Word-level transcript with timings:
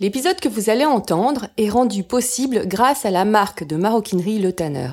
L'épisode 0.00 0.40
que 0.40 0.48
vous 0.48 0.70
allez 0.70 0.86
entendre 0.86 1.48
est 1.58 1.68
rendu 1.68 2.04
possible 2.04 2.66
grâce 2.66 3.04
à 3.04 3.10
la 3.10 3.26
marque 3.26 3.64
de 3.64 3.76
maroquinerie 3.76 4.38
Le 4.38 4.50
Tanner. 4.50 4.92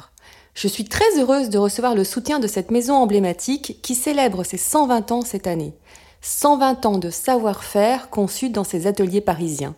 Je 0.53 0.67
suis 0.67 0.83
très 0.83 1.17
heureuse 1.17 1.49
de 1.49 1.57
recevoir 1.57 1.95
le 1.95 2.03
soutien 2.03 2.39
de 2.39 2.47
cette 2.47 2.71
maison 2.71 2.95
emblématique 2.95 3.79
qui 3.81 3.95
célèbre 3.95 4.43
ses 4.43 4.57
120 4.57 5.13
ans 5.13 5.21
cette 5.21 5.47
année. 5.47 5.73
120 6.19 6.85
ans 6.85 6.97
de 6.97 7.09
savoir-faire 7.09 8.09
conçu 8.09 8.49
dans 8.49 8.65
ses 8.65 8.85
ateliers 8.85 9.21
parisiens. 9.21 9.75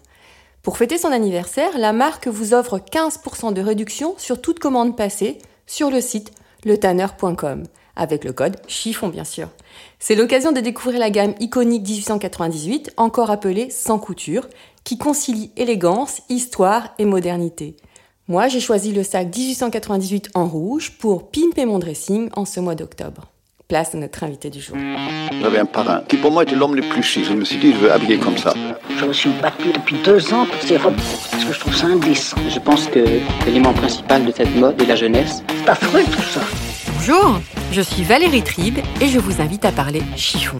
Pour 0.64 0.78
fêter 0.78 0.98
son 0.98 1.12
anniversaire, 1.12 1.78
la 1.78 1.94
marque 1.94 2.28
vous 2.28 2.56
offre 2.56 2.80
15% 2.80 3.54
de 3.54 3.62
réduction 3.62 4.16
sur 4.18 4.42
toute 4.42 4.58
commande 4.58 4.98
passée 4.98 5.38
sur 5.68 5.92
le 5.92 6.02
site 6.02 6.32
letanner.com, 6.66 7.66
avec 7.96 8.24
le 8.24 8.34
code 8.34 8.58
chiffon 8.68 9.10
bien 9.10 9.24
sûr. 9.24 9.50
C'est 10.00 10.16
l'occasion 10.16 10.52
de 10.52 10.60
découvrir 10.60 11.00
la 11.00 11.12
gamme 11.12 11.36
iconique 11.40 11.88
1898, 11.88 12.94
encore 12.98 13.30
appelée 13.30 13.70
sans 13.70 14.00
couture, 14.00 14.48
qui 14.90 14.98
concilie 14.98 15.52
élégance, 15.56 16.24
histoire 16.30 16.96
et 16.98 17.06
modernité. 17.06 17.76
Moi, 18.28 18.48
j'ai 18.48 18.60
choisi 18.60 18.92
le 18.92 19.04
sac 19.04 19.28
1898 19.28 20.32
en 20.34 20.48
rouge 20.48 20.94
pour 20.98 21.30
pimper 21.30 21.68
mon 21.68 21.78
dressing 21.78 22.32
en 22.34 22.44
ce 22.44 22.60
mois 22.60 22.74
d'octobre. 22.74 23.28
Place 23.68 23.94
à 23.94 24.00
notre 24.00 24.24
invité 24.24 24.50
du 24.50 24.60
jour. 24.60 24.76
J'avais 25.44 25.60
un 25.60 25.68
parrain 25.68 26.02
qui 26.08 26.18
pour 26.18 26.32
moi 26.32 26.42
était 26.42 26.56
l'homme 26.56 26.76
le 26.76 26.82
plus 26.82 27.04
chic. 27.04 27.24
Je 27.24 27.34
me 27.34 27.46
suis 27.46 27.58
dit, 27.58 27.72
je 27.72 27.78
veux 27.78 27.92
habiller 27.92 28.18
comme 28.18 28.40
ça. 28.40 28.56
Je 28.98 29.06
me 29.06 29.14
suis 29.14 29.30
battu 29.30 29.72
depuis 29.72 29.98
deux 30.04 30.34
ans 30.34 30.48
pour 30.48 30.68
ces 30.68 30.78
robes 30.78 30.96
parce 30.96 31.46
que 31.46 31.54
je 31.54 31.60
trouve 31.60 31.76
ça 31.76 31.86
indécent. 31.86 32.38
Je 32.50 32.58
pense 32.58 32.88
que 32.88 33.06
l'élément 33.46 33.74
principal 33.74 34.26
de 34.26 34.32
cette 34.32 34.56
mode 34.56 34.82
est 34.82 34.88
la 34.88 34.96
jeunesse. 34.96 35.44
C'est 35.50 35.70
affreux 35.70 36.04
tout 36.04 36.24
ça. 36.24 36.42
Bonjour, 36.96 37.40
je 37.72 37.82
suis 37.82 38.02
Valérie 38.02 38.42
Tribe 38.42 38.80
et 39.02 39.08
je 39.08 39.20
vous 39.20 39.40
invite 39.40 39.66
à 39.66 39.72
parler 39.72 40.02
chiffon. 40.16 40.60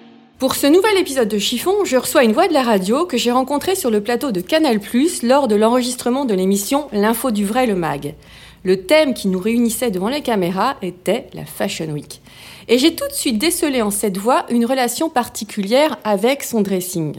pour 0.41 0.55
ce 0.55 0.65
nouvel 0.65 0.97
épisode 0.97 1.27
de 1.27 1.37
Chiffon, 1.37 1.85
je 1.85 1.97
reçois 1.97 2.23
une 2.23 2.33
voix 2.33 2.47
de 2.47 2.53
la 2.53 2.63
radio 2.63 3.05
que 3.05 3.15
j'ai 3.15 3.29
rencontrée 3.29 3.75
sur 3.75 3.91
le 3.91 4.01
plateau 4.01 4.31
de 4.31 4.41
Canal+, 4.41 4.79
lors 5.21 5.47
de 5.47 5.53
l'enregistrement 5.53 6.25
de 6.25 6.33
l'émission 6.33 6.87
L'info 6.91 7.29
du 7.29 7.45
vrai, 7.45 7.67
le 7.67 7.75
mag. 7.75 8.15
Le 8.63 8.87
thème 8.87 9.13
qui 9.13 9.27
nous 9.27 9.37
réunissait 9.37 9.91
devant 9.91 10.09
les 10.09 10.23
caméras 10.23 10.77
était 10.81 11.27
la 11.35 11.45
Fashion 11.45 11.91
Week. 11.91 12.23
Et 12.67 12.79
j'ai 12.79 12.95
tout 12.95 13.07
de 13.07 13.13
suite 13.13 13.37
décelé 13.37 13.83
en 13.83 13.91
cette 13.91 14.17
voix 14.17 14.47
une 14.49 14.65
relation 14.65 15.09
particulière 15.09 15.99
avec 16.03 16.41
son 16.41 16.61
dressing. 16.61 17.17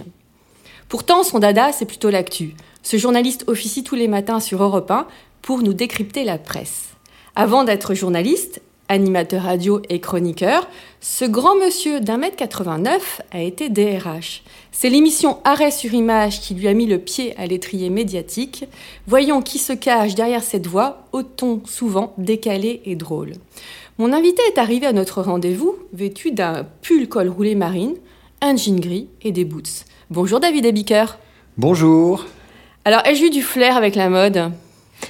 Pourtant, 0.88 1.22
son 1.22 1.38
dada, 1.38 1.70
c'est 1.70 1.86
plutôt 1.86 2.10
l'actu. 2.10 2.56
Ce 2.82 2.96
journaliste 2.96 3.44
officie 3.46 3.84
tous 3.84 3.94
les 3.94 4.08
matins 4.08 4.40
sur 4.40 4.60
Europe 4.64 4.90
1 4.90 5.06
pour 5.42 5.62
nous 5.62 5.74
décrypter 5.74 6.24
la 6.24 6.38
presse. 6.38 6.88
Avant 7.36 7.62
d'être 7.62 7.94
journaliste, 7.94 8.62
animateur 8.92 9.42
radio 9.42 9.80
et 9.88 10.00
chroniqueur, 10.00 10.68
ce 11.00 11.24
grand 11.24 11.56
monsieur 11.56 12.00
d'un 12.00 12.18
mètre 12.18 12.36
89 12.36 13.22
a 13.32 13.40
été 13.40 13.68
DRH. 13.68 14.42
C'est 14.70 14.90
l'émission 14.90 15.38
Arrêt 15.44 15.70
sur 15.70 15.94
image 15.94 16.40
qui 16.40 16.54
lui 16.54 16.68
a 16.68 16.74
mis 16.74 16.86
le 16.86 16.98
pied 16.98 17.34
à 17.38 17.46
l'étrier 17.46 17.90
médiatique. 17.90 18.66
Voyons 19.06 19.40
qui 19.40 19.58
se 19.58 19.72
cache 19.72 20.14
derrière 20.14 20.42
cette 20.42 20.66
voix, 20.66 21.06
au 21.12 21.22
ton 21.22 21.62
souvent 21.64 22.12
décalé 22.18 22.82
et 22.84 22.94
drôle? 22.94 23.32
Mon 23.98 24.12
invité 24.12 24.42
est 24.54 24.58
arrivé 24.58 24.86
à 24.86 24.92
notre 24.92 25.22
rendez-vous 25.22 25.76
vêtu 25.92 26.30
d'un 26.30 26.66
pull 26.82 27.08
col 27.08 27.28
roulé 27.28 27.54
marine, 27.54 27.94
un 28.40 28.56
jean 28.56 28.78
gris 28.78 29.08
et 29.22 29.32
des 29.32 29.44
boots. 29.44 29.86
Bonjour 30.10 30.38
David 30.38 30.66
Ebiker. 30.66 31.18
Bonjour. 31.56 32.26
Alors, 32.84 33.06
ai-je 33.06 33.24
eu 33.24 33.30
du 33.30 33.42
flair 33.42 33.76
avec 33.76 33.94
la 33.94 34.08
mode? 34.08 34.52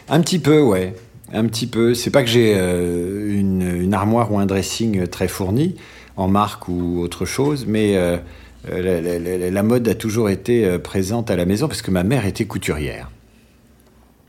Un 0.08 0.20
petit 0.20 0.38
peu, 0.38 0.60
ouais. 0.60 0.94
Un 1.32 1.46
petit 1.46 1.66
peu. 1.66 1.94
C'est 1.94 2.10
pas 2.10 2.22
que 2.22 2.28
j'ai 2.28 2.54
euh, 2.56 3.38
une, 3.38 3.94
armoire 3.94 4.32
ou 4.32 4.38
un 4.38 4.46
dressing 4.46 5.06
très 5.06 5.28
fourni, 5.28 5.74
en 6.16 6.28
marque 6.28 6.68
ou 6.68 7.00
autre 7.00 7.24
chose, 7.24 7.66
mais 7.66 7.96
euh, 7.96 8.16
la, 8.68 9.50
la, 9.50 9.62
mode 9.62 9.86
a 9.88 9.94
toujours 9.94 10.30
été 10.30 10.64
euh, 10.64 10.78
présente 10.78 11.30
à 11.30 11.36
la 11.36 11.44
maison 11.44 11.68
parce 11.68 11.82
que 11.82 11.90
ma 11.90 12.04
mère 12.04 12.26
était 12.26 12.44
couturière. 12.44 13.10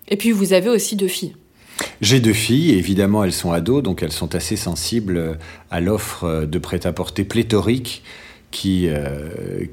Et 0.07 0.17
puis 0.17 0.31
vous 0.31 0.53
avez 0.53 0.69
aussi 0.69 0.95
deux 0.95 1.07
filles. 1.07 1.35
J'ai 2.01 2.19
deux 2.19 2.33
filles, 2.33 2.71
évidemment 2.71 3.23
elles 3.23 3.33
sont 3.33 3.51
ados, 3.51 3.83
donc 3.83 4.03
elles 4.03 4.11
sont 4.11 4.35
assez 4.35 4.55
sensibles 4.55 5.37
à 5.71 5.81
l'offre 5.81 6.45
de 6.45 6.59
prêt-à-porter 6.59 7.23
pléthorique 7.23 8.03
qui, 8.51 8.89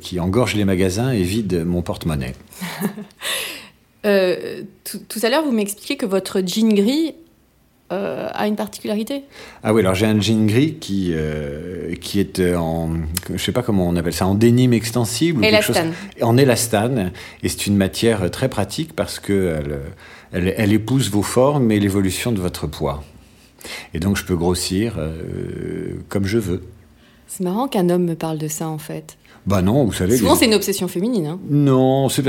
qui 0.00 0.18
engorge 0.18 0.54
les 0.54 0.64
magasins 0.64 1.12
et 1.12 1.22
vide 1.22 1.64
mon 1.66 1.82
porte-monnaie. 1.82 2.34
Euh, 4.06 4.62
tout, 4.84 5.18
à 5.22 5.28
l'heure, 5.28 5.44
vous 5.44 5.52
m'expliquez 5.52 5.96
que 5.96 6.06
votre 6.06 6.40
jean 6.40 6.72
gris 6.74 7.14
euh, 7.92 8.28
a 8.32 8.46
une 8.46 8.56
particularité? 8.56 9.24
Ah 9.62 9.72
oui, 9.74 9.80
alors 9.80 9.94
j'ai 9.94 10.06
un 10.06 10.20
jean 10.20 10.46
gris 10.46 10.74
qui, 10.74 11.10
euh, 11.12 11.94
qui 11.96 12.20
est 12.20 12.40
en, 12.54 12.90
je 13.32 13.42
sais 13.42 13.52
pas 13.52 13.62
comment 13.62 13.88
on 13.88 13.96
appelle 13.96 14.12
ça, 14.12 14.26
en 14.26 14.34
dénime 14.34 14.72
extensible. 14.72 15.44
Élastane. 15.44 15.92
en 16.22 16.36
élastane. 16.36 17.12
Et 17.42 17.48
c'est 17.48 17.66
une 17.66 17.76
matière 17.76 18.30
très 18.30 18.48
pratique 18.48 18.94
parce 18.94 19.18
que 19.18 19.56
elle, 20.32 20.54
elle, 20.56 20.72
épouse 20.72 21.10
vos 21.10 21.22
formes 21.22 21.70
et 21.70 21.80
l'évolution 21.80 22.32
de 22.32 22.40
votre 22.40 22.66
poids. 22.66 23.02
Et 23.94 23.98
donc 23.98 24.16
je 24.16 24.24
peux 24.24 24.36
grossir 24.36 24.98
comme 26.08 26.26
je 26.26 26.38
veux. 26.38 26.62
C'est 27.26 27.44
marrant 27.44 27.68
qu'un 27.68 27.90
homme 27.90 28.04
me 28.04 28.14
parle 28.14 28.38
de 28.38 28.48
ça 28.48 28.68
en 28.68 28.78
fait. 28.78 29.16
Bah 29.46 29.62
non, 29.62 29.84
vous 29.84 29.92
savez. 29.92 30.16
Souvent, 30.16 30.34
c'est 30.34 30.44
une 30.44 30.54
obsession 30.54 30.86
féminine. 30.86 31.26
Hein. 31.26 31.40
Non, 31.48 32.08
c'est 32.08 32.24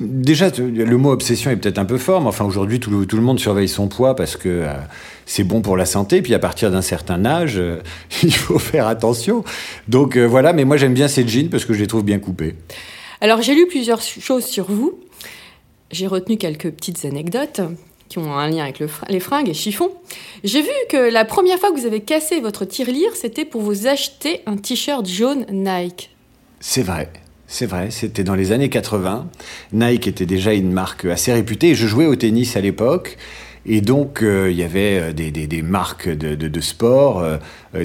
déjà 0.00 0.50
le 0.58 0.96
mot 0.96 1.12
obsession 1.12 1.50
est 1.50 1.56
peut-être 1.56 1.78
un 1.78 1.84
peu 1.84 1.98
fort, 1.98 2.20
mais 2.20 2.28
enfin 2.28 2.44
aujourd'hui 2.44 2.80
tout 2.80 2.90
le, 2.90 3.06
tout 3.06 3.16
le, 3.16 3.22
monde 3.22 3.38
surveille 3.38 3.68
son 3.68 3.86
poids 3.86 4.16
parce 4.16 4.36
que 4.36 4.48
euh, 4.48 4.74
c'est 5.26 5.44
bon 5.44 5.62
pour 5.62 5.76
la 5.76 5.86
santé. 5.86 6.22
Puis 6.22 6.34
à 6.34 6.38
partir 6.40 6.70
d'un 6.72 6.82
certain 6.82 7.24
âge, 7.24 7.54
euh, 7.56 7.80
il 8.22 8.34
faut 8.34 8.58
faire 8.58 8.88
attention. 8.88 9.44
Donc 9.88 10.16
euh, 10.16 10.24
voilà, 10.24 10.52
mais 10.52 10.64
moi 10.64 10.76
j'aime 10.76 10.94
bien 10.94 11.08
ces 11.08 11.26
jeans 11.26 11.48
parce 11.50 11.64
que 11.64 11.72
je 11.72 11.80
les 11.80 11.86
trouve 11.86 12.04
bien 12.04 12.18
coupés. 12.18 12.56
Alors 13.20 13.42
j'ai 13.42 13.54
lu 13.54 13.66
plusieurs 13.68 14.00
choses 14.00 14.44
sur 14.44 14.70
vous. 14.70 14.98
J'ai 15.92 16.08
retenu 16.08 16.36
quelques 16.36 16.70
petites 16.70 17.04
anecdotes 17.04 17.60
qui 18.08 18.18
ont 18.18 18.34
un 18.36 18.48
lien 18.48 18.64
avec 18.64 18.80
le 18.80 18.88
les 19.08 19.20
fringues 19.20 19.48
et 19.48 19.54
chiffons. 19.54 19.92
J'ai 20.42 20.62
vu 20.62 20.70
que 20.90 21.10
la 21.10 21.24
première 21.24 21.58
fois 21.58 21.70
que 21.70 21.78
vous 21.78 21.86
avez 21.86 22.00
cassé 22.00 22.40
votre 22.40 22.64
tirelire, 22.64 23.14
c'était 23.14 23.44
pour 23.44 23.62
vous 23.62 23.86
acheter 23.86 24.42
un 24.46 24.56
t-shirt 24.56 25.06
jaune 25.06 25.46
Nike. 25.50 26.10
C'est 26.68 26.82
vrai. 26.82 27.08
C'est 27.46 27.66
vrai, 27.66 27.92
c'était 27.92 28.24
dans 28.24 28.34
les 28.34 28.50
années 28.50 28.68
80. 28.68 29.28
Nike 29.72 30.08
était 30.08 30.26
déjà 30.26 30.52
une 30.52 30.72
marque 30.72 31.04
assez 31.04 31.32
réputée. 31.32 31.76
Je 31.76 31.86
jouais 31.86 32.06
au 32.06 32.16
tennis 32.16 32.56
à 32.56 32.60
l'époque. 32.60 33.18
Et 33.66 33.80
donc, 33.80 34.20
euh, 34.20 34.50
il 34.50 34.56
y 34.56 34.64
avait 34.64 34.98
euh, 34.98 35.12
des, 35.12 35.62
marques 35.62 36.08
de, 36.08 36.60
sport 36.60 37.20
euh, 37.20 37.38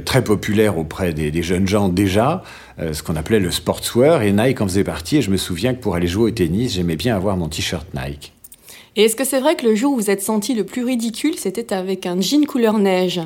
très 0.03 0.23
populaires 0.23 0.79
auprès 0.79 1.13
des, 1.13 1.43
jeunes 1.43 1.67
gens 1.67 1.89
déjà, 1.89 2.41
ce 2.79 3.03
qu'on 3.03 3.15
appelait 3.15 3.39
le 3.39 3.51
sportswear. 3.51 4.23
Et 4.23 4.31
Nike 4.31 4.61
en 4.61 4.67
faisait 4.67 4.83
partie. 4.83 5.17
Et 5.17 5.21
je 5.21 5.29
me 5.29 5.37
souviens 5.37 5.75
que 5.75 5.79
pour 5.79 5.93
aller 5.93 6.07
jouer 6.07 6.31
au 6.31 6.33
tennis, 6.33 6.73
j'aimais 6.73 6.95
bien 6.95 7.15
avoir 7.15 7.37
mon 7.37 7.49
t-shirt 7.49 7.85
Nike. 7.93 8.33
Et 8.95 9.03
est-ce 9.03 9.15
que 9.15 9.23
c'est 9.23 9.39
vrai 9.39 9.55
que 9.55 9.67
le 9.67 9.75
jour 9.75 9.93
où 9.93 9.95
vous 9.97 10.09
êtes 10.09 10.23
senti 10.23 10.55
le 10.55 10.63
plus 10.63 10.83
ridicule, 10.83 11.35
c'était 11.37 11.71
avec 11.71 12.07
un 12.07 12.19
jean 12.19 12.47
couleur 12.47 12.79
neige? 12.79 13.21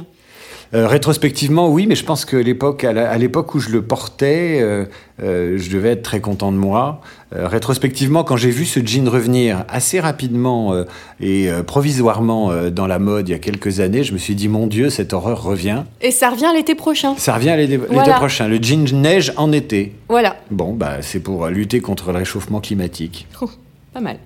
Euh, 0.74 0.88
rétrospectivement, 0.88 1.70
oui, 1.70 1.86
mais 1.88 1.96
je 1.96 2.04
pense 2.04 2.26
que 2.26 2.36
l'époque, 2.38 2.84
à 2.84 3.18
l'époque 3.18 3.54
où 3.56 3.60
je 3.60 3.70
le 3.70 3.82
portais, 3.82 4.60
euh, 4.62 4.86
euh, 5.22 5.58
je 5.58 5.70
devais 5.70 5.90
être 5.92 6.02
très 6.02 6.20
content 6.20 6.52
de 6.52 6.58
moi. 6.58 7.02
rétrospectivement, 7.32 8.24
quand 8.24 8.38
j'ai 8.38 8.50
vu 8.50 8.66
ce 8.66 8.80
jean 8.80 9.10
revenir 9.10 9.66
assez 9.68 10.00
rapidement 10.00 10.74
et 11.20 11.50
provisoirement 11.68 12.70
dans 12.72 12.88
la 12.88 12.98
mode 12.98 13.28
il 13.28 13.34
y 13.34 13.36
a 13.36 13.40
quelques 13.40 13.82
années, 13.82 14.04
je 14.04 14.14
me 14.14 14.18
suis 14.18 14.36
dit, 14.36 14.48
mon 14.48 14.68
Dieu, 14.68 14.90
cette 14.90 15.12
horreur 15.12 15.44
revient. 15.44 15.84
Et 16.02 16.12
ça 16.12 16.30
revient 16.30 16.52
l'été 16.56 16.76
prochain. 16.76 17.16
Ça 17.18 17.34
revient 17.34 17.56
l'été 17.58 17.78
prochain. 17.78 18.48
Le 18.48 18.58
jean 18.62 18.86
neige 18.94 19.34
en 19.36 19.52
été. 19.52 19.94
Voilà. 20.08 20.38
Bon, 20.50 20.72
bah, 20.72 21.02
c'est 21.02 21.20
pour 21.20 21.48
lutter 21.48 21.82
contre 21.82 22.12
le 22.12 22.20
réchauffement 22.20 22.62
climatique. 22.62 23.28
Oh, 23.42 23.50
pas 23.94 24.02
mal. 24.02 24.18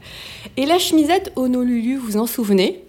Et 0.58 0.68
la 0.68 0.78
chemisette 0.78 1.32
Honolulu, 1.36 1.98
vous 1.98 2.18
en 2.18 2.28
souvenez? 2.28 2.84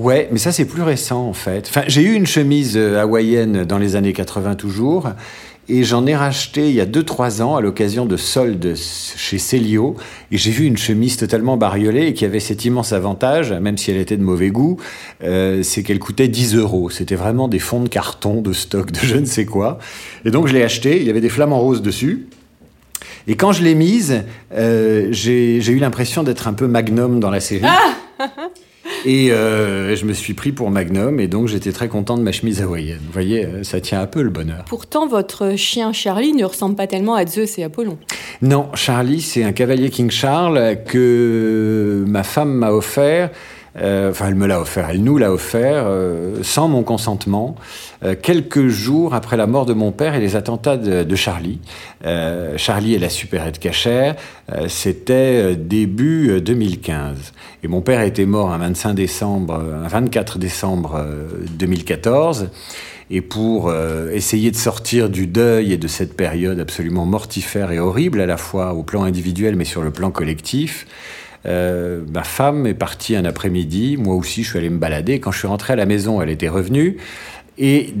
Ouais, 0.00 0.30
mais 0.32 0.38
ça 0.38 0.50
c'est 0.50 0.64
plus 0.64 0.80
récent 0.80 1.26
en 1.26 1.34
fait. 1.34 1.66
Enfin, 1.68 1.82
j'ai 1.86 2.00
eu 2.00 2.14
une 2.14 2.26
chemise 2.26 2.74
euh, 2.78 2.98
hawaïenne 2.98 3.64
dans 3.64 3.76
les 3.76 3.96
années 3.96 4.14
80 4.14 4.54
toujours. 4.54 5.10
Et 5.68 5.84
j'en 5.84 6.06
ai 6.06 6.16
racheté 6.16 6.70
il 6.70 6.74
y 6.74 6.80
a 6.80 6.86
2-3 6.86 7.42
ans 7.42 7.54
à 7.54 7.60
l'occasion 7.60 8.06
de 8.06 8.16
soldes 8.16 8.74
chez 8.76 9.36
Célio. 9.36 9.96
Et 10.32 10.38
j'ai 10.38 10.52
vu 10.52 10.64
une 10.64 10.78
chemise 10.78 11.18
totalement 11.18 11.58
bariolée 11.58 12.06
et 12.06 12.14
qui 12.14 12.24
avait 12.24 12.40
cet 12.40 12.64
immense 12.64 12.94
avantage, 12.94 13.52
même 13.52 13.76
si 13.76 13.90
elle 13.90 13.98
était 13.98 14.16
de 14.16 14.22
mauvais 14.22 14.48
goût, 14.48 14.78
euh, 15.22 15.62
c'est 15.62 15.82
qu'elle 15.82 15.98
coûtait 15.98 16.28
10 16.28 16.56
euros. 16.56 16.88
C'était 16.88 17.14
vraiment 17.14 17.46
des 17.46 17.58
fonds 17.58 17.82
de 17.82 17.88
carton, 17.88 18.40
de 18.40 18.54
stock, 18.54 18.90
de 18.90 19.00
je 19.00 19.16
ne 19.16 19.26
sais 19.26 19.44
quoi. 19.44 19.78
Et 20.24 20.30
donc 20.30 20.46
je 20.46 20.54
l'ai 20.54 20.62
acheté, 20.62 20.96
il 20.96 21.06
y 21.06 21.10
avait 21.10 21.20
des 21.20 21.28
flamants 21.28 21.60
roses 21.60 21.82
dessus. 21.82 22.26
Et 23.28 23.36
quand 23.36 23.52
je 23.52 23.62
l'ai 23.62 23.74
mise, 23.74 24.24
euh, 24.54 25.08
j'ai 25.10 25.58
eu 25.58 25.78
l'impression 25.78 26.22
d'être 26.22 26.48
un 26.48 26.54
peu 26.54 26.68
magnum 26.68 27.20
dans 27.20 27.30
la 27.30 27.40
série. 27.40 27.66
Ah 27.66 27.96
Et 29.06 29.32
euh, 29.32 29.96
je 29.96 30.04
me 30.04 30.12
suis 30.12 30.34
pris 30.34 30.52
pour 30.52 30.70
Magnum 30.70 31.20
et 31.20 31.26
donc 31.26 31.48
j'étais 31.48 31.72
très 31.72 31.88
content 31.88 32.18
de 32.18 32.22
ma 32.22 32.32
chemise 32.32 32.60
hawaïenne. 32.60 33.00
Vous 33.06 33.12
voyez, 33.12 33.46
euh, 33.46 33.62
ça 33.62 33.80
tient 33.80 34.00
un 34.00 34.06
peu 34.06 34.22
le 34.22 34.28
bonheur. 34.28 34.64
Pourtant, 34.68 35.06
votre 35.06 35.56
chien 35.56 35.92
Charlie 35.92 36.34
ne 36.34 36.44
ressemble 36.44 36.76
pas 36.76 36.86
tellement 36.86 37.14
à 37.14 37.26
Zeus 37.26 37.58
et 37.58 37.64
Apollon. 37.64 37.96
Non, 38.42 38.68
Charlie, 38.74 39.22
c'est 39.22 39.42
un 39.42 39.52
cavalier 39.52 39.88
King 39.88 40.10
Charles 40.10 40.76
que 40.86 42.04
ma 42.06 42.22
femme 42.22 42.52
m'a 42.52 42.72
offert. 42.72 43.30
Euh, 43.78 44.10
enfin, 44.10 44.28
elle 44.28 44.34
me 44.34 44.46
l'a 44.46 44.60
offert, 44.60 44.88
elle 44.90 45.02
nous 45.02 45.16
l'a 45.16 45.32
offert 45.32 45.84
euh, 45.86 46.42
sans 46.42 46.66
mon 46.68 46.82
consentement, 46.82 47.54
euh, 48.02 48.14
quelques 48.20 48.66
jours 48.66 49.14
après 49.14 49.36
la 49.36 49.46
mort 49.46 49.64
de 49.64 49.74
mon 49.74 49.92
père 49.92 50.14
et 50.14 50.20
les 50.20 50.34
attentats 50.34 50.76
de, 50.76 51.14
Charlie. 51.14 51.60
Charlie 52.56 52.94
et 52.94 52.98
la 52.98 53.10
supérette 53.10 53.58
cachère, 53.58 54.16
c'était 54.68 55.54
début 55.54 56.40
2015. 56.40 57.32
Et 57.62 57.68
mon 57.68 57.82
père 57.82 58.00
était 58.00 58.24
mort 58.24 58.52
un 58.52 58.58
25 58.58 58.94
décembre, 58.94 59.54
un 59.54 59.86
24 59.86 60.38
décembre 60.38 61.04
2014. 61.58 62.48
Et 63.10 63.20
pour 63.20 63.72
essayer 64.12 64.50
de 64.50 64.56
sortir 64.56 65.10
du 65.10 65.26
deuil 65.26 65.72
et 65.74 65.76
de 65.76 65.88
cette 65.88 66.16
période 66.16 66.58
absolument 66.58 67.04
mortifère 67.04 67.70
et 67.70 67.78
horrible 67.78 68.20
à 68.20 68.26
la 68.26 68.38
fois 68.38 68.72
au 68.72 68.82
plan 68.82 69.02
individuel 69.02 69.56
mais 69.56 69.66
sur 69.66 69.82
le 69.82 69.90
plan 69.90 70.10
collectif, 70.10 70.86
euh, 71.46 72.02
ma 72.12 72.22
femme 72.22 72.66
est 72.66 72.74
partie 72.74 73.16
un 73.16 73.24
après-midi, 73.24 73.96
moi 73.96 74.14
aussi 74.14 74.42
je 74.42 74.50
suis 74.50 74.58
allé 74.58 74.70
me 74.70 74.78
balader. 74.78 75.20
Quand 75.20 75.32
je 75.32 75.38
suis 75.38 75.48
rentré 75.48 75.72
à 75.72 75.76
la 75.76 75.86
maison, 75.86 76.20
elle 76.20 76.30
était 76.30 76.48
revenue. 76.48 76.98
Et 77.58 77.92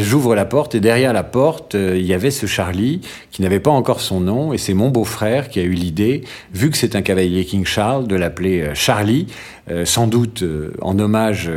j'ouvre 0.00 0.34
la 0.34 0.44
porte 0.44 0.74
et 0.74 0.80
derrière 0.80 1.12
la 1.12 1.24
porte, 1.24 1.74
euh, 1.74 1.96
il 1.96 2.06
y 2.06 2.14
avait 2.14 2.30
ce 2.30 2.46
Charlie 2.46 3.00
qui 3.38 3.42
n'avait 3.42 3.60
pas 3.60 3.70
encore 3.70 4.00
son 4.00 4.20
nom 4.20 4.52
et 4.52 4.58
c'est 4.58 4.74
mon 4.74 4.88
beau-frère 4.88 5.48
qui 5.48 5.60
a 5.60 5.62
eu 5.62 5.72
l'idée, 5.72 6.24
vu 6.52 6.70
que 6.70 6.76
c'est 6.76 6.96
un 6.96 7.02
cavalier 7.02 7.44
King 7.44 7.64
Charles, 7.64 8.08
de 8.08 8.16
l'appeler 8.16 8.62
euh, 8.62 8.74
Charlie, 8.74 9.28
euh, 9.70 9.84
sans 9.84 10.06
doute 10.08 10.42
euh, 10.42 10.72
en 10.82 10.98
hommage 10.98 11.50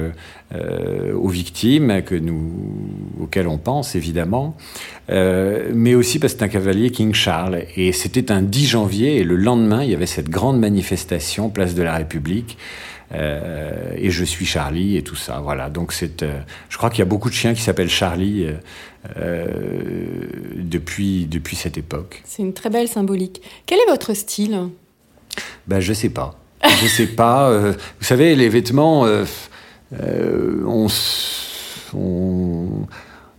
aux 1.16 1.30
victimes 1.30 2.02
que 2.06 2.14
nous, 2.14 2.52
auxquelles 3.22 3.48
on 3.48 3.58
pense 3.58 3.96
évidemment, 3.96 4.58
mais 5.08 5.96
aussi 5.96 6.20
parce 6.20 6.34
que 6.34 6.40
c'est 6.40 6.46
un 6.46 6.50
cavalier 6.50 6.90
King 6.90 7.14
Charles. 7.14 7.64
Et 7.78 7.94
c'était 7.94 8.34
un 8.34 8.42
10 8.42 8.68
janvier 8.68 9.20
et 9.20 9.24
le 9.24 9.38
lendemain, 9.38 9.82
il 9.82 9.92
y 9.92 9.96
avait 9.96 10.06
cette 10.06 10.30
grande 10.30 10.60
manifestation, 10.60 11.50
place 11.50 11.74
de 11.74 11.84
la 11.84 11.96
République. 11.96 12.58
Euh, 13.14 13.94
et 13.96 14.10
je 14.10 14.24
suis 14.24 14.46
Charlie 14.46 14.98
et 14.98 15.04
tout 15.04 15.16
ça. 15.16 15.40
Voilà. 15.40 15.70
Donc 15.70 15.94
c'est, 15.94 16.24
euh, 16.24 16.40
je 16.70 16.78
crois 16.78 16.90
qu'il 16.90 17.00
y 17.00 17.02
a 17.04 17.06
beaucoup 17.06 17.30
de 17.30 17.34
chiens 17.34 17.54
qui 17.54 17.62
s'appellent 17.62 17.90
Charlie 17.90 18.48
euh, 19.18 19.46
depuis 20.56 21.26
depuis 21.26 21.56
cette 21.56 21.78
époque. 21.78 22.22
C'est 22.26 22.42
une 22.42 22.54
très 22.54 22.70
belle 22.70 22.88
symbolique. 22.88 23.42
Quel 23.66 23.80
est 23.80 23.90
votre 23.90 24.14
style? 24.14 24.70
Ben 25.68 25.80
je 25.80 25.94
sais 25.94 26.10
pas. 26.10 26.40
Je 26.64 26.88
sais 26.88 27.08
pas. 27.08 27.72
vous 27.72 28.06
savez, 28.06 28.36
les 28.36 28.50
vêtements, 28.50 29.08
on, 29.94 30.88
on 31.94 32.88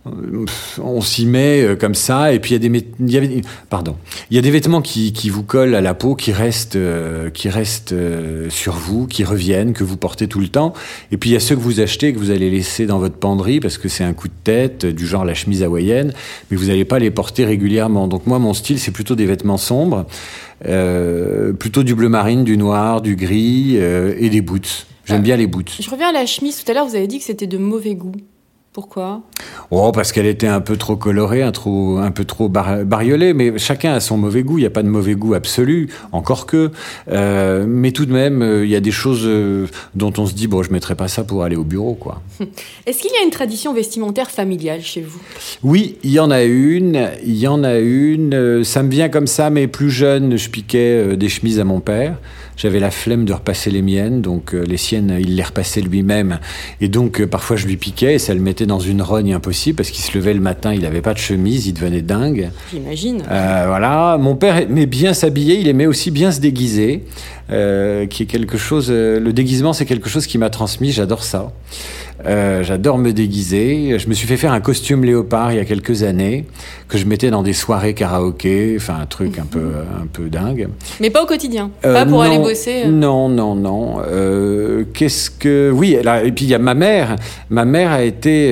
on 0.05 1.01
s'y 1.01 1.25
met 1.25 1.61
euh, 1.61 1.75
comme 1.75 1.95
ça, 1.95 2.33
et 2.33 2.39
puis 2.39 2.51
il 2.51 2.53
y 2.61 2.65
a 2.65 2.69
des, 2.69 2.85
il 2.99 3.11
y 3.11 3.17
avait, 3.17 3.41
pardon, 3.69 3.95
il 4.29 4.35
y 4.35 4.39
a 4.39 4.41
des 4.41 4.51
vêtements 4.51 4.81
qui, 4.81 5.13
qui, 5.13 5.29
vous 5.29 5.43
collent 5.43 5.75
à 5.75 5.81
la 5.81 5.93
peau, 5.93 6.15
qui 6.15 6.33
restent, 6.33 6.75
euh, 6.75 7.29
qui 7.29 7.47
restent 7.47 7.93
euh, 7.93 8.49
sur 8.49 8.73
vous, 8.73 9.07
qui 9.07 9.23
reviennent, 9.23 9.71
que 9.71 9.85
vous 9.85 9.95
portez 9.95 10.27
tout 10.27 10.41
le 10.41 10.49
temps. 10.49 10.73
Et 11.11 11.17
puis 11.17 11.29
il 11.29 11.33
y 11.33 11.35
a 11.37 11.39
ceux 11.39 11.55
que 11.55 11.61
vous 11.61 11.79
achetez, 11.79 12.11
que 12.11 12.19
vous 12.19 12.31
allez 12.31 12.49
laisser 12.49 12.85
dans 12.85 12.99
votre 12.99 13.15
penderie 13.15 13.61
parce 13.61 13.77
que 13.77 13.87
c'est 13.87 14.03
un 14.03 14.13
coup 14.13 14.27
de 14.27 14.33
tête, 14.43 14.85
du 14.85 15.07
genre 15.07 15.23
la 15.23 15.33
chemise 15.33 15.63
hawaïenne, 15.63 16.13
mais 16.51 16.57
vous 16.57 16.65
n'allez 16.65 16.85
pas 16.85 16.99
les 16.99 17.11
porter 17.11 17.45
régulièrement. 17.45 18.07
Donc 18.09 18.27
moi, 18.27 18.39
mon 18.39 18.53
style, 18.53 18.79
c'est 18.79 18.91
plutôt 18.91 19.15
des 19.15 19.25
vêtements 19.25 19.57
sombres, 19.57 20.05
euh, 20.65 21.53
plutôt 21.53 21.83
du 21.83 21.95
bleu 21.95 22.09
marine, 22.09 22.43
du 22.43 22.57
noir, 22.57 23.01
du 23.01 23.15
gris 23.15 23.77
et 23.77 24.29
des 24.29 24.41
boots. 24.41 24.85
J'aime 25.05 25.21
bien 25.21 25.37
les 25.37 25.47
boots. 25.47 25.71
Je 25.79 25.89
reviens 25.89 26.09
à 26.09 26.13
la 26.13 26.25
chemise. 26.25 26.63
Tout 26.63 26.71
à 26.71 26.73
l'heure, 26.73 26.87
vous 26.87 26.95
avez 26.95 27.07
dit 27.07 27.19
que 27.19 27.25
c'était 27.25 27.47
de 27.47 27.57
mauvais 27.57 27.95
goût. 27.95 28.13
Pourquoi? 28.73 29.21
Oh, 29.69 29.91
parce 29.91 30.11
qu'elle 30.11 30.25
était 30.25 30.47
un 30.47 30.59
peu 30.59 30.77
trop 30.77 30.95
colorée, 30.95 31.43
un, 31.43 31.51
trop, 31.51 31.97
un 31.97 32.09
peu 32.09 32.25
trop 32.25 32.49
bar 32.49 32.83
bariolée, 32.85 33.35
mais 33.35 33.59
chacun 33.59 33.93
a 33.93 33.99
son 33.99 34.17
mauvais 34.17 34.41
goût, 34.41 34.57
il 34.57 34.61
n'y 34.61 34.67
a 34.67 34.71
pas 34.71 34.81
de 34.81 34.87
mauvais 34.87 35.13
goût 35.13 35.35
absolu, 35.35 35.89
encore 36.11 36.47
que. 36.47 36.71
Euh, 37.11 37.65
mais 37.67 37.91
tout 37.91 38.07
de 38.07 38.11
même, 38.11 38.41
il 38.63 38.69
y 38.69 38.75
a 38.75 38.79
des 38.79 38.89
choses 38.89 39.25
euh, 39.25 39.67
dont 39.93 40.11
on 40.17 40.25
se 40.25 40.33
dit, 40.33 40.47
bon, 40.47 40.63
je 40.63 40.69
ne 40.69 40.73
mettrai 40.73 40.95
pas 40.95 41.07
ça 41.07 41.23
pour 41.23 41.43
aller 41.43 41.55
au 41.55 41.63
bureau, 41.63 41.93
quoi. 41.93 42.23
Est-ce 42.87 43.03
qu'il 43.03 43.11
y 43.11 43.21
a 43.21 43.23
une 43.23 43.29
tradition 43.29 43.75
vestimentaire 43.75 44.31
familiale 44.31 44.81
chez 44.81 45.01
vous? 45.01 45.21
Oui, 45.61 45.99
il 46.01 46.09
y 46.09 46.19
en 46.19 46.31
a 46.31 46.41
une, 46.41 47.11
il 47.23 47.37
y 47.37 47.47
en 47.47 47.63
a 47.63 47.77
une, 47.77 48.33
euh, 48.33 48.63
ça 48.63 48.81
me 48.81 48.89
vient 48.89 49.09
comme 49.09 49.27
ça, 49.27 49.51
mais 49.51 49.67
plus 49.67 49.91
jeune, 49.91 50.35
je 50.35 50.49
piquais 50.49 51.15
des 51.15 51.29
chemises 51.29 51.59
à 51.59 51.63
mon 51.63 51.79
père. 51.79 52.17
J'avais 52.55 52.79
la 52.79 52.91
flemme 52.91 53.25
de 53.25 53.33
repasser 53.33 53.71
les 53.71 53.81
miennes, 53.81 54.21
donc 54.21 54.53
euh, 54.53 54.63
les 54.63 54.77
siennes, 54.77 55.17
il 55.19 55.35
les 55.35 55.43
repassait 55.43 55.81
lui-même. 55.81 56.39
Et 56.81 56.87
donc, 56.87 57.19
euh, 57.19 57.27
parfois, 57.27 57.55
je 57.55 57.65
lui 57.65 57.77
piquais 57.77 58.15
et 58.15 58.19
ça 58.19 58.33
le 58.33 58.39
mettait 58.39 58.65
dans 58.65 58.79
une 58.79 59.01
rogne 59.01 59.33
impossible 59.33 59.77
parce 59.77 59.89
qu'il 59.89 60.03
se 60.03 60.17
levait 60.17 60.33
le 60.33 60.39
matin, 60.39 60.73
il 60.73 60.81
n'avait 60.81 61.01
pas 61.01 61.13
de 61.13 61.19
chemise, 61.19 61.67
il 61.67 61.73
devenait 61.73 62.01
dingue. 62.01 62.51
J'imagine. 62.71 63.23
Euh, 63.29 63.65
voilà. 63.67 64.17
Mon 64.19 64.35
père 64.35 64.57
aimait 64.57 64.85
bien 64.85 65.13
s'habiller, 65.13 65.59
il 65.59 65.67
aimait 65.67 65.85
aussi 65.85 66.11
bien 66.11 66.31
se 66.31 66.39
déguiser, 66.39 67.05
euh, 67.51 68.05
qui 68.05 68.23
est 68.23 68.27
quelque 68.27 68.57
chose. 68.57 68.89
le 68.91 69.31
déguisement, 69.33 69.73
c'est 69.73 69.85
quelque 69.85 70.09
chose 70.09 70.27
qui 70.27 70.37
m'a 70.37 70.49
transmis, 70.49 70.91
j'adore 70.91 71.23
ça. 71.23 71.51
Euh, 72.25 72.63
J'adore 72.63 72.97
me 72.97 73.11
déguiser. 73.11 73.97
Je 73.99 74.07
me 74.07 74.13
suis 74.13 74.27
fait 74.27 74.37
faire 74.37 74.53
un 74.53 74.61
costume 74.61 75.03
léopard 75.03 75.51
il 75.51 75.57
y 75.57 75.59
a 75.59 75.65
quelques 75.65 76.03
années 76.03 76.45
que 76.87 76.97
je 76.97 77.05
mettais 77.05 77.29
dans 77.29 77.43
des 77.43 77.53
soirées 77.53 77.93
karaoké, 77.93 78.75
enfin 78.77 78.95
un 79.01 79.05
truc 79.05 79.39
un 79.39 79.45
peu 79.45 79.71
un 80.01 80.05
peu 80.07 80.29
dingue. 80.29 80.69
Mais 81.01 81.09
pas 81.09 81.23
au 81.23 81.25
quotidien? 81.25 81.71
Euh, 81.85 81.93
pas 81.93 82.05
pour 82.05 82.21
aller 82.21 82.37
bosser. 82.37 82.83
euh. 82.85 82.89
Non, 82.91 83.29
non, 83.29 83.55
non. 83.55 83.97
Euh, 84.07 84.83
Qu'est-ce 84.93 85.29
que 85.31 85.71
oui 85.73 85.97
là, 86.03 86.23
Et 86.23 86.31
puis 86.31 86.45
il 86.45 86.49
y 86.49 86.55
a 86.55 86.59
ma 86.59 86.73
mère. 86.73 87.15
Ma 87.49 87.65
mère 87.65 87.91
a 87.91 88.03
été. 88.03 88.47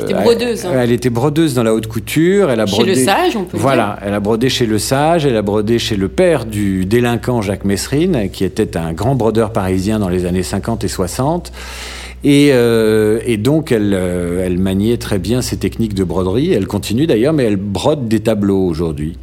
C'était 0.00 0.14
brodeuse, 0.14 0.64
hein. 0.66 0.70
Elle, 0.74 0.92
était 0.92 1.10
brodeuse 1.10 1.54
dans 1.54 1.62
la 1.62 1.74
haute 1.74 1.86
couture. 1.86 2.50
Elle 2.50 2.60
a 2.60 2.66
Chez 2.66 2.72
brodé. 2.76 2.94
Le 2.94 3.04
Sage, 3.04 3.36
on 3.36 3.44
peut 3.44 3.56
Voilà, 3.56 3.98
elle 4.04 4.14
a 4.14 4.20
brodé 4.20 4.48
chez 4.48 4.66
Le 4.66 4.78
Sage. 4.78 5.26
Elle 5.26 5.36
a 5.36 5.42
brodé 5.42 5.78
chez 5.78 5.96
le 5.96 6.08
père 6.08 6.44
du 6.44 6.84
délinquant 6.86 7.42
Jacques 7.42 7.64
Messrine, 7.64 8.28
qui 8.32 8.44
était 8.44 8.76
un 8.76 8.92
grand 8.92 9.14
brodeur 9.14 9.52
parisien 9.52 9.98
dans 9.98 10.08
les 10.08 10.24
années 10.26 10.42
50 10.42 10.84
et 10.84 10.88
60. 10.88 11.52
Et, 12.24 12.50
euh, 12.52 13.20
et 13.24 13.36
donc, 13.36 13.72
elle, 13.72 13.92
euh, 13.94 14.44
elle 14.44 14.58
maniait 14.58 14.96
très 14.96 15.18
bien 15.18 15.42
ses 15.42 15.58
techniques 15.58 15.94
de 15.94 16.04
broderie. 16.04 16.52
Elle 16.52 16.66
continue 16.66 17.06
d'ailleurs, 17.06 17.32
mais 17.32 17.44
elle 17.44 17.56
brode 17.56 18.08
des 18.08 18.20
tableaux 18.20 18.66
aujourd'hui. 18.66 19.16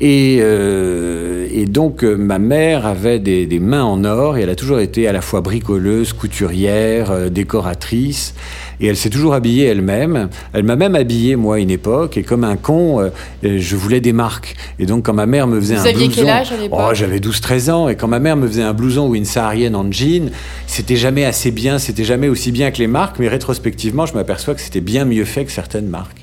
Et, 0.00 0.38
euh, 0.40 1.48
et 1.52 1.66
donc, 1.66 2.04
euh, 2.04 2.14
ma 2.16 2.38
mère 2.38 2.86
avait 2.86 3.18
des, 3.18 3.46
des 3.46 3.58
mains 3.58 3.82
en 3.82 4.04
or 4.04 4.36
et 4.36 4.42
elle 4.42 4.50
a 4.50 4.54
toujours 4.54 4.78
été 4.78 5.08
à 5.08 5.12
la 5.12 5.20
fois 5.20 5.40
bricoleuse, 5.40 6.12
couturière, 6.12 7.10
euh, 7.10 7.28
décoratrice. 7.28 8.34
Et 8.80 8.86
elle 8.86 8.96
s'est 8.96 9.10
toujours 9.10 9.34
habillée 9.34 9.66
elle-même. 9.66 10.28
Elle 10.52 10.62
m'a 10.62 10.76
même 10.76 10.94
habillé, 10.94 11.36
moi, 11.36 11.56
à 11.56 11.58
une 11.58 11.70
époque. 11.70 12.16
Et 12.16 12.22
comme 12.22 12.44
un 12.44 12.56
con, 12.56 13.00
euh, 13.00 13.08
euh, 13.44 13.58
je 13.58 13.76
voulais 13.76 14.00
des 14.00 14.12
marques. 14.12 14.54
Et 14.78 14.86
donc, 14.86 15.06
quand 15.06 15.14
ma 15.14 15.26
mère 15.26 15.46
me 15.46 15.60
faisait 15.60 15.74
Vous 15.74 15.88
un 15.88 15.92
blouson... 15.92 16.10
quel 16.14 16.28
âge 16.28 16.52
à 16.52 16.56
Oh, 16.70 16.94
j'avais 16.94 17.18
12-13 17.18 17.70
ans. 17.70 17.88
Et 17.88 17.96
quand 17.96 18.08
ma 18.08 18.20
mère 18.20 18.36
me 18.36 18.46
faisait 18.46 18.62
un 18.62 18.74
blouson 18.74 19.08
ou 19.08 19.14
une 19.14 19.24
saharienne 19.24 19.74
en 19.74 19.90
jean, 19.90 20.30
c'était 20.66 20.96
jamais 20.96 21.24
assez 21.24 21.50
bien, 21.50 21.78
c'était 21.78 22.04
jamais 22.04 22.28
aussi 22.28 22.52
bien 22.52 22.70
que 22.70 22.78
les 22.78 22.86
marques. 22.86 23.18
Mais 23.18 23.28
rétrospectivement, 23.28 24.06
je 24.06 24.14
m'aperçois 24.14 24.54
que 24.54 24.60
c'était 24.60 24.80
bien 24.80 25.04
mieux 25.04 25.24
fait 25.24 25.44
que 25.44 25.52
certaines 25.52 25.88
marques. 25.88 26.17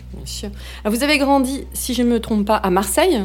Ah, 0.84 0.89
Vous 0.89 1.03
avez 1.03 1.17
grandi, 1.17 1.65
si 1.74 1.94
je 1.94 2.01
ne 2.01 2.10
me 2.10 2.20
trompe 2.20 2.46
pas, 2.46 2.55
à 2.55 2.70
Marseille. 2.70 3.22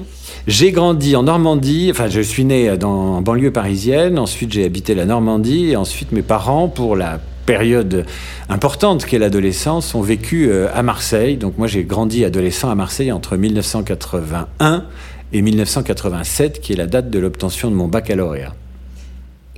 J'ai 0.47 0.73
grandi 0.73 1.17
en 1.17 1.25
Normandie, 1.25 1.89
enfin 1.91 2.09
je 2.09 2.21
suis 2.21 2.45
né 2.45 2.77
dans, 2.77 3.17
en 3.17 3.23
banlieue 3.23 3.53
parisienne, 3.53 4.19
ensuite 4.19 4.53
j'ai 4.53 4.65
habité 4.65 4.95
la 4.95 5.07
Normandie, 5.07 5.71
et 5.71 5.77
ensuite 5.77 6.13
mes 6.13 6.23
parents, 6.23 6.69
pour 6.69 6.97
la 6.97 7.21
période 7.47 8.05
importante 8.49 9.05
qu'est 9.05 9.19
l'adolescence, 9.19 9.95
ont 9.95 10.03
vécu 10.03 10.49
euh, 10.49 10.69
à 10.75 10.83
Marseille. 10.83 11.37
Donc 11.37 11.59
moi 11.59 11.67
j'ai 11.67 11.85
grandi 11.85 12.25
adolescent 12.25 12.71
à 12.71 12.75
Marseille 12.75 13.13
entre 13.13 13.37
1981 13.37 14.85
et 15.33 15.43
1987, 15.43 16.61
qui 16.61 16.73
est 16.73 16.77
la 16.77 16.87
date 16.87 17.11
de 17.11 17.19
l'obtention 17.19 17.71
de 17.71 17.77
mon 17.77 17.89
baccalauréat. 17.89 18.55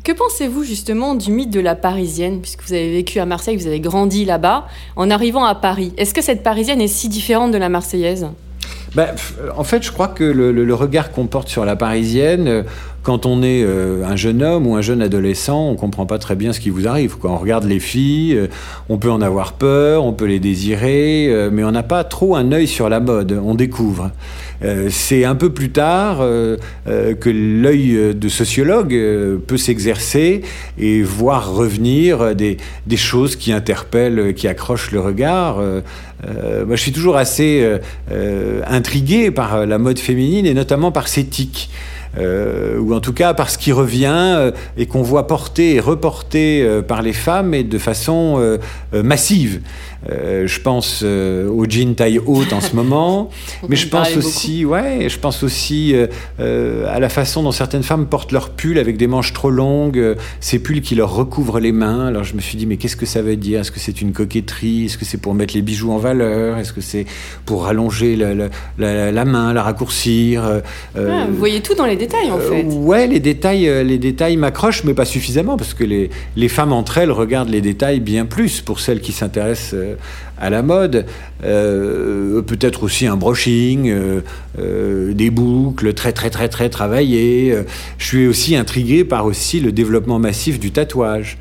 Que 0.04 0.10
pensez-vous 0.10 0.64
justement 0.64 1.14
du 1.14 1.30
mythe 1.30 1.50
de 1.50 1.60
la 1.60 1.76
Parisienne, 1.76 2.40
puisque 2.40 2.64
vous 2.64 2.72
avez 2.72 2.90
vécu 2.90 3.20
à 3.20 3.26
Marseille, 3.26 3.56
vous 3.56 3.68
avez 3.68 3.78
grandi 3.78 4.24
là-bas, 4.24 4.66
en 4.96 5.10
arrivant 5.10 5.44
à 5.44 5.54
Paris 5.54 5.92
Est-ce 5.96 6.12
que 6.12 6.22
cette 6.22 6.42
Parisienne 6.42 6.80
est 6.80 6.88
si 6.88 7.08
différente 7.08 7.52
de 7.52 7.58
la 7.58 7.68
Marseillaise? 7.68 8.26
Ben, 8.96 9.06
en 9.56 9.64
fait, 9.64 9.82
je 9.82 9.92
crois 9.92 10.08
que 10.08 10.24
le, 10.24 10.74
regard 10.74 11.12
qu'on 11.12 11.26
porte 11.26 11.48
sur 11.48 11.64
la 11.64 11.76
parisienne, 11.76 12.46
euh, 12.46 12.62
quand 13.02 13.24
on 13.24 13.42
est 13.42 13.62
euh, 13.64 14.04
un 14.04 14.16
jeune 14.16 14.42
homme 14.42 14.66
ou 14.66 14.74
un 14.74 14.82
jeune 14.82 15.00
adolescent, 15.00 15.68
on 15.68 15.76
comprend 15.76 16.04
pas 16.04 16.18
très 16.18 16.36
bien 16.36 16.52
ce 16.52 16.60
qui 16.60 16.68
vous 16.68 16.86
arrive. 16.86 17.16
Quoi. 17.16 17.30
On 17.30 17.38
regarde 17.38 17.64
les 17.64 17.80
filles, 17.80 18.34
euh, 18.34 18.48
on 18.90 18.98
peut 18.98 19.10
en 19.10 19.22
avoir 19.22 19.54
peur, 19.54 20.04
on 20.04 20.12
peut 20.12 20.26
les 20.26 20.40
désirer, 20.40 21.48
mais 21.52 21.64
on 21.64 21.70
n'a 21.70 21.82
pas 21.82 22.04
trop 22.04 22.36
un 22.36 22.52
œil 22.52 22.66
sur 22.66 22.88
la 22.88 23.00
mode. 23.00 23.40
On 23.42 23.54
découvre. 23.54 24.10
Euh, 24.64 24.88
C'est 24.90 25.24
un 25.24 25.34
peu 25.34 25.50
plus 25.50 25.70
tard 25.70 26.18
euh, 26.20 26.56
euh, 26.86 27.14
que 27.14 27.30
l'œil 27.30 28.14
de 28.14 28.28
sociologue 28.28 28.94
euh, 28.94 29.38
peut 29.38 29.56
s'exercer 29.56 30.42
et 30.78 31.02
voir 31.02 31.52
revenir 31.52 32.34
des, 32.34 32.56
des 32.86 32.96
choses 32.96 33.36
qui 33.36 33.52
interpellent, 33.52 34.34
qui 34.34 34.48
accrochent 34.48 34.92
le 34.92 35.00
regard. 35.00 35.56
Moi, 35.56 36.76
je 36.76 36.80
suis 36.80 36.92
toujours 36.92 37.16
assez 37.16 37.66
intrigué 38.66 39.30
par 39.30 39.66
la 39.66 39.78
mode 39.78 39.98
féminine 39.98 40.46
et 40.46 40.54
notamment 40.54 40.92
par 40.92 41.08
ses 41.08 41.24
tics. 41.24 41.68
Euh, 42.18 42.78
ou 42.78 42.94
en 42.94 43.00
tout 43.00 43.12
cas 43.12 43.34
par 43.34 43.48
ce 43.50 43.58
qui 43.58 43.72
revient 43.72 44.06
euh, 44.36 44.50
et 44.76 44.86
qu'on 44.86 45.02
voit 45.02 45.26
porter 45.26 45.74
et 45.74 45.80
reporter 45.80 46.62
euh, 46.62 46.82
par 46.82 47.02
les 47.02 47.12
femmes 47.12 47.54
et 47.54 47.64
de 47.64 47.78
façon 47.78 48.58
massive. 48.92 49.60
Je 50.08 50.60
pense 50.60 51.02
euh, 51.04 51.48
au 51.48 51.64
jean 51.68 51.94
taille 51.94 52.18
haute 52.24 52.52
en 52.52 52.60
ce 52.60 52.74
moment, 52.74 53.30
mais 53.68 53.76
je 53.76 53.86
en 53.86 53.90
pense 53.90 54.16
aussi, 54.16 54.64
ouais, 54.64 55.08
je 55.08 55.18
pense 55.18 55.42
aussi 55.44 55.94
à 56.40 56.98
la 57.00 57.08
façon 57.08 57.42
dont 57.42 57.52
certaines 57.52 57.82
femmes 57.84 58.06
portent 58.06 58.32
leurs 58.32 58.50
pulls 58.50 58.78
avec 58.78 58.96
des 58.96 59.06
manches 59.06 59.32
trop 59.32 59.50
longues, 59.50 60.16
ces 60.40 60.58
pulls 60.58 60.80
qui 60.80 60.94
leur 60.96 61.14
recouvrent 61.14 61.60
les 61.60 61.72
mains. 61.72 62.06
Alors 62.08 62.24
je 62.24 62.34
me 62.34 62.40
suis 62.40 62.58
dit, 62.58 62.66
mais 62.66 62.76
qu'est-ce 62.78 62.96
que 62.96 63.06
ça 63.06 63.22
veut 63.22 63.36
dire? 63.36 63.60
Est-ce 63.60 63.70
que 63.70 63.78
c'est 63.80 64.00
une 64.02 64.12
coquetterie? 64.12 64.86
Est-ce 64.86 64.98
que 64.98 65.04
c'est 65.04 65.18
pour 65.18 65.34
mettre 65.34 65.54
les 65.54 65.62
bijoux 65.62 65.92
en 65.92 65.98
valeur? 65.98 66.58
Est-ce 66.58 66.72
que 66.72 66.80
c'est 66.80 67.06
pour 67.46 67.64
rallonger 67.64 68.16
la, 68.16 68.34
la- 68.34 68.48
la- 68.78 69.12
la 69.12 69.24
main, 69.24 69.52
la 69.52 69.62
raccourcir? 69.62 70.44
Euh, 70.44 70.60
Ah, 70.96 71.26
vous 71.30 71.36
voyez 71.36 71.60
tout 71.60 71.74
dans 71.74 71.86
les 71.86 71.96
détails 72.06 72.30
en 72.30 72.38
euh, 72.38 72.62
ouais, 72.90 73.06
les 73.06 73.20
détails, 73.20 73.68
euh, 73.68 73.82
les 73.82 73.98
détails 73.98 74.36
m'accrochent, 74.36 74.84
mais 74.84 74.94
pas 74.94 75.04
suffisamment, 75.04 75.56
parce 75.56 75.74
que 75.74 75.84
les, 75.84 76.10
les 76.36 76.48
femmes 76.48 76.72
entre 76.72 76.98
elles 76.98 77.12
regardent 77.12 77.50
les 77.58 77.60
détails 77.60 78.00
bien 78.00 78.24
plus 78.26 78.60
pour 78.60 78.78
celles 78.80 79.00
qui 79.00 79.12
s'intéressent 79.12 79.74
euh, 79.74 79.94
à 80.40 80.48
la 80.50 80.62
mode. 80.62 81.06
Euh, 81.44 82.42
Peut-être 82.42 82.82
aussi 82.82 83.06
un 83.06 83.16
brushing, 83.16 83.88
euh, 84.58 85.12
des 85.12 85.30
boucles 85.30 85.94
très 85.94 86.12
très 86.12 86.30
très 86.30 86.48
très 86.48 86.68
travaillées. 86.68 87.54
Je 87.98 88.06
suis 88.06 88.26
aussi 88.26 88.56
intrigué 88.56 89.04
par 89.04 89.24
aussi 89.26 89.60
le 89.60 89.70
développement 89.72 90.18
massif 90.18 90.58
du 90.58 90.70
tatouage. 90.72 91.38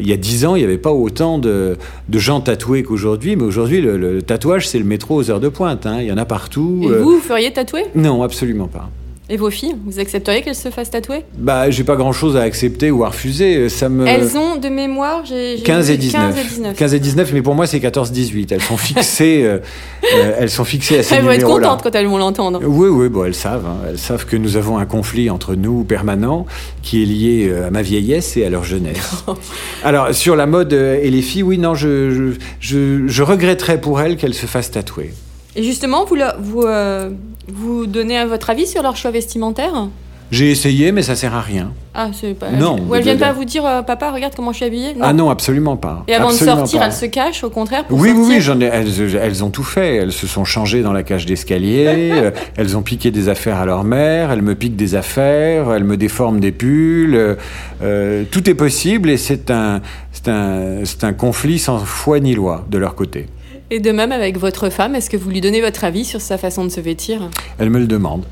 Il 0.00 0.06
y 0.08 0.12
a 0.12 0.16
dix 0.16 0.46
ans, 0.46 0.54
il 0.56 0.60
n'y 0.60 0.64
avait 0.64 0.78
pas 0.78 0.92
autant 0.92 1.38
de, 1.38 1.76
de 2.08 2.18
gens 2.18 2.40
tatoués 2.40 2.82
qu'aujourd'hui, 2.82 3.36
mais 3.36 3.42
aujourd'hui, 3.44 3.80
le, 3.82 3.96
le 3.98 4.22
tatouage, 4.22 4.68
c'est 4.68 4.78
le 4.78 4.84
métro 4.84 5.16
aux 5.16 5.30
heures 5.30 5.40
de 5.40 5.50
pointe. 5.50 5.84
hein. 5.86 5.98
Il 6.00 6.06
y 6.06 6.12
en 6.12 6.16
a 6.16 6.24
partout. 6.24 6.80
Et 6.84 6.98
vous, 6.98 7.16
vous 7.16 7.20
feriez 7.20 7.52
tatouer? 7.52 7.84
Non, 7.94 8.22
absolument 8.22 8.68
pas. 8.68 8.88
Et 9.28 9.36
vos 9.36 9.50
filles, 9.50 9.74
vous 9.84 9.98
accepteriez 9.98 10.40
qu'elles 10.42 10.54
se 10.54 10.70
fassent 10.70 10.90
tatouer? 10.92 11.24
Bah, 11.36 11.68
j'ai 11.68 11.82
pas 11.82 11.96
grand 11.96 12.12
chose 12.12 12.36
à 12.36 12.42
accepter 12.42 12.92
ou 12.92 13.02
à 13.04 13.08
refuser. 13.08 13.68
Ça 13.68 13.88
me. 13.88 14.06
Elles 14.06 14.36
ont 14.38 14.54
de 14.54 14.68
mémoire, 14.68 15.24
j'ai 15.26 15.56
j'ai 15.56 15.62
15 15.64 15.90
et 15.90 15.92
vu 15.94 15.98
19. 15.98 16.22
15 16.34 16.38
et 16.38 16.48
19. 16.48 16.76
15 16.76 16.94
et 16.94 17.00
19, 17.00 17.32
mais 17.32 17.42
pour 17.42 17.56
moi, 17.56 17.66
c'est 17.66 17.80
14-18. 17.80 18.46
Elles 18.52 18.62
sont 18.62 18.76
fixées, 18.76 19.42
euh, 19.44 19.58
euh, 20.14 20.36
elles 20.38 20.48
sont 20.50 20.64
fixées 20.64 21.00
à 21.00 21.02
ces 21.02 21.16
Elles 21.16 21.24
vont 21.24 21.32
être 21.32 21.44
contentes 21.44 21.82
quand 21.82 21.92
elles 21.96 22.06
vont 22.06 22.18
l'entendre. 22.18 22.60
Oui, 22.64 22.88
oui, 22.88 23.08
bon, 23.08 23.24
elles 23.24 23.34
savent. 23.34 23.66
hein. 23.66 23.78
Elles 23.88 23.98
savent 23.98 24.26
que 24.26 24.36
nous 24.36 24.56
avons 24.56 24.78
un 24.78 24.86
conflit 24.86 25.28
entre 25.28 25.56
nous 25.56 25.82
permanent 25.82 26.46
qui 26.82 27.02
est 27.02 27.06
lié 27.06 27.48
euh, 27.50 27.66
à 27.66 27.70
ma 27.70 27.82
vieillesse 27.82 28.36
et 28.36 28.44
à 28.46 28.50
leur 28.50 28.62
jeunesse. 28.62 29.24
Alors, 29.82 30.14
sur 30.14 30.36
la 30.36 30.46
mode 30.46 30.72
euh, 30.72 31.00
et 31.02 31.10
les 31.10 31.22
filles, 31.22 31.42
oui, 31.42 31.58
non, 31.58 31.74
je, 31.74 32.10
je, 32.12 32.22
je, 32.60 33.08
je 33.08 33.22
regretterais 33.24 33.80
pour 33.80 34.00
elles 34.00 34.16
qu'elles 34.18 34.34
se 34.34 34.46
fassent 34.46 34.70
tatouer. 34.70 35.12
Et 35.56 35.64
justement, 35.64 36.04
vous, 36.04 36.14
leur- 36.14 36.36
vous, 36.40 36.62
euh, 36.62 37.10
vous 37.48 37.86
donnez 37.86 38.24
votre 38.24 38.50
avis 38.50 38.66
sur 38.66 38.82
leur 38.82 38.96
choix 38.96 39.10
vestimentaire 39.10 39.88
J'ai 40.32 40.50
essayé, 40.50 40.90
mais 40.92 41.02
ça 41.02 41.14
sert 41.14 41.34
à 41.34 41.40
rien. 41.40 41.72
Ah, 41.94 42.08
c'est 42.12 42.34
pas. 42.34 42.50
Non, 42.50 42.76
Ou 42.88 42.94
elles 42.94 43.04
viennent 43.04 43.16
pas 43.18 43.32
vous 43.32 43.44
dire, 43.46 43.64
euh, 43.64 43.80
papa, 43.82 44.10
regarde 44.10 44.34
comment 44.36 44.50
je 44.52 44.56
suis 44.56 44.66
habillée 44.66 44.94
Ah 45.00 45.12
non, 45.14 45.30
absolument 45.30 45.76
pas. 45.78 46.04
Et 46.08 46.14
avant 46.14 46.28
Absolument 46.28 46.56
de 46.56 46.60
sortir, 46.60 46.80
pas. 46.80 46.86
elles 46.86 46.92
se 46.92 47.06
cachent, 47.06 47.42
au 47.44 47.48
contraire 47.48 47.84
pour 47.84 47.98
Oui, 47.98 48.10
oui, 48.10 48.16
sortir 48.16 48.34
oui, 48.34 48.40
j'en 48.42 48.60
ai, 48.60 48.64
elles, 48.64 49.16
elles 49.16 49.44
ont 49.44 49.50
tout 49.50 49.62
fait. 49.62 49.94
Elles 49.96 50.12
se 50.12 50.26
sont 50.26 50.44
changées 50.44 50.82
dans 50.82 50.92
la 50.92 51.04
cage 51.04 51.24
d'escalier, 51.24 51.86
euh, 52.12 52.30
elles 52.56 52.76
ont 52.76 52.82
piqué 52.82 53.10
des 53.10 53.28
affaires 53.30 53.56
à 53.58 53.64
leur 53.64 53.84
mère, 53.84 54.30
elles 54.32 54.42
me 54.42 54.54
piquent 54.54 54.76
des 54.76 54.94
affaires, 54.94 55.72
elles 55.72 55.84
me 55.84 55.96
déforment 55.96 56.40
des 56.40 56.52
pulls. 56.52 57.14
euh, 57.14 57.34
euh, 57.82 58.24
tout 58.30 58.50
est 58.50 58.54
possible 58.54 59.08
et 59.08 59.16
c'est 59.16 59.50
un, 59.50 59.80
un 60.26 61.12
conflit 61.16 61.58
sans 61.58 61.78
foi 61.78 62.20
ni 62.20 62.34
loi 62.34 62.66
de 62.70 62.76
leur 62.78 62.94
côté. 62.94 63.26
Et 63.70 63.80
de 63.80 63.90
même 63.90 64.12
avec 64.12 64.38
votre 64.38 64.70
femme, 64.70 64.94
est-ce 64.94 65.10
que 65.10 65.16
vous 65.16 65.28
lui 65.30 65.40
donnez 65.40 65.60
votre 65.60 65.82
avis 65.84 66.04
sur 66.04 66.20
sa 66.20 66.38
façon 66.38 66.64
de 66.64 66.68
se 66.68 66.80
vêtir? 66.80 67.28
Elles 67.58 67.70
me 67.70 67.78
le 67.80 67.86
demandent. 67.86 68.24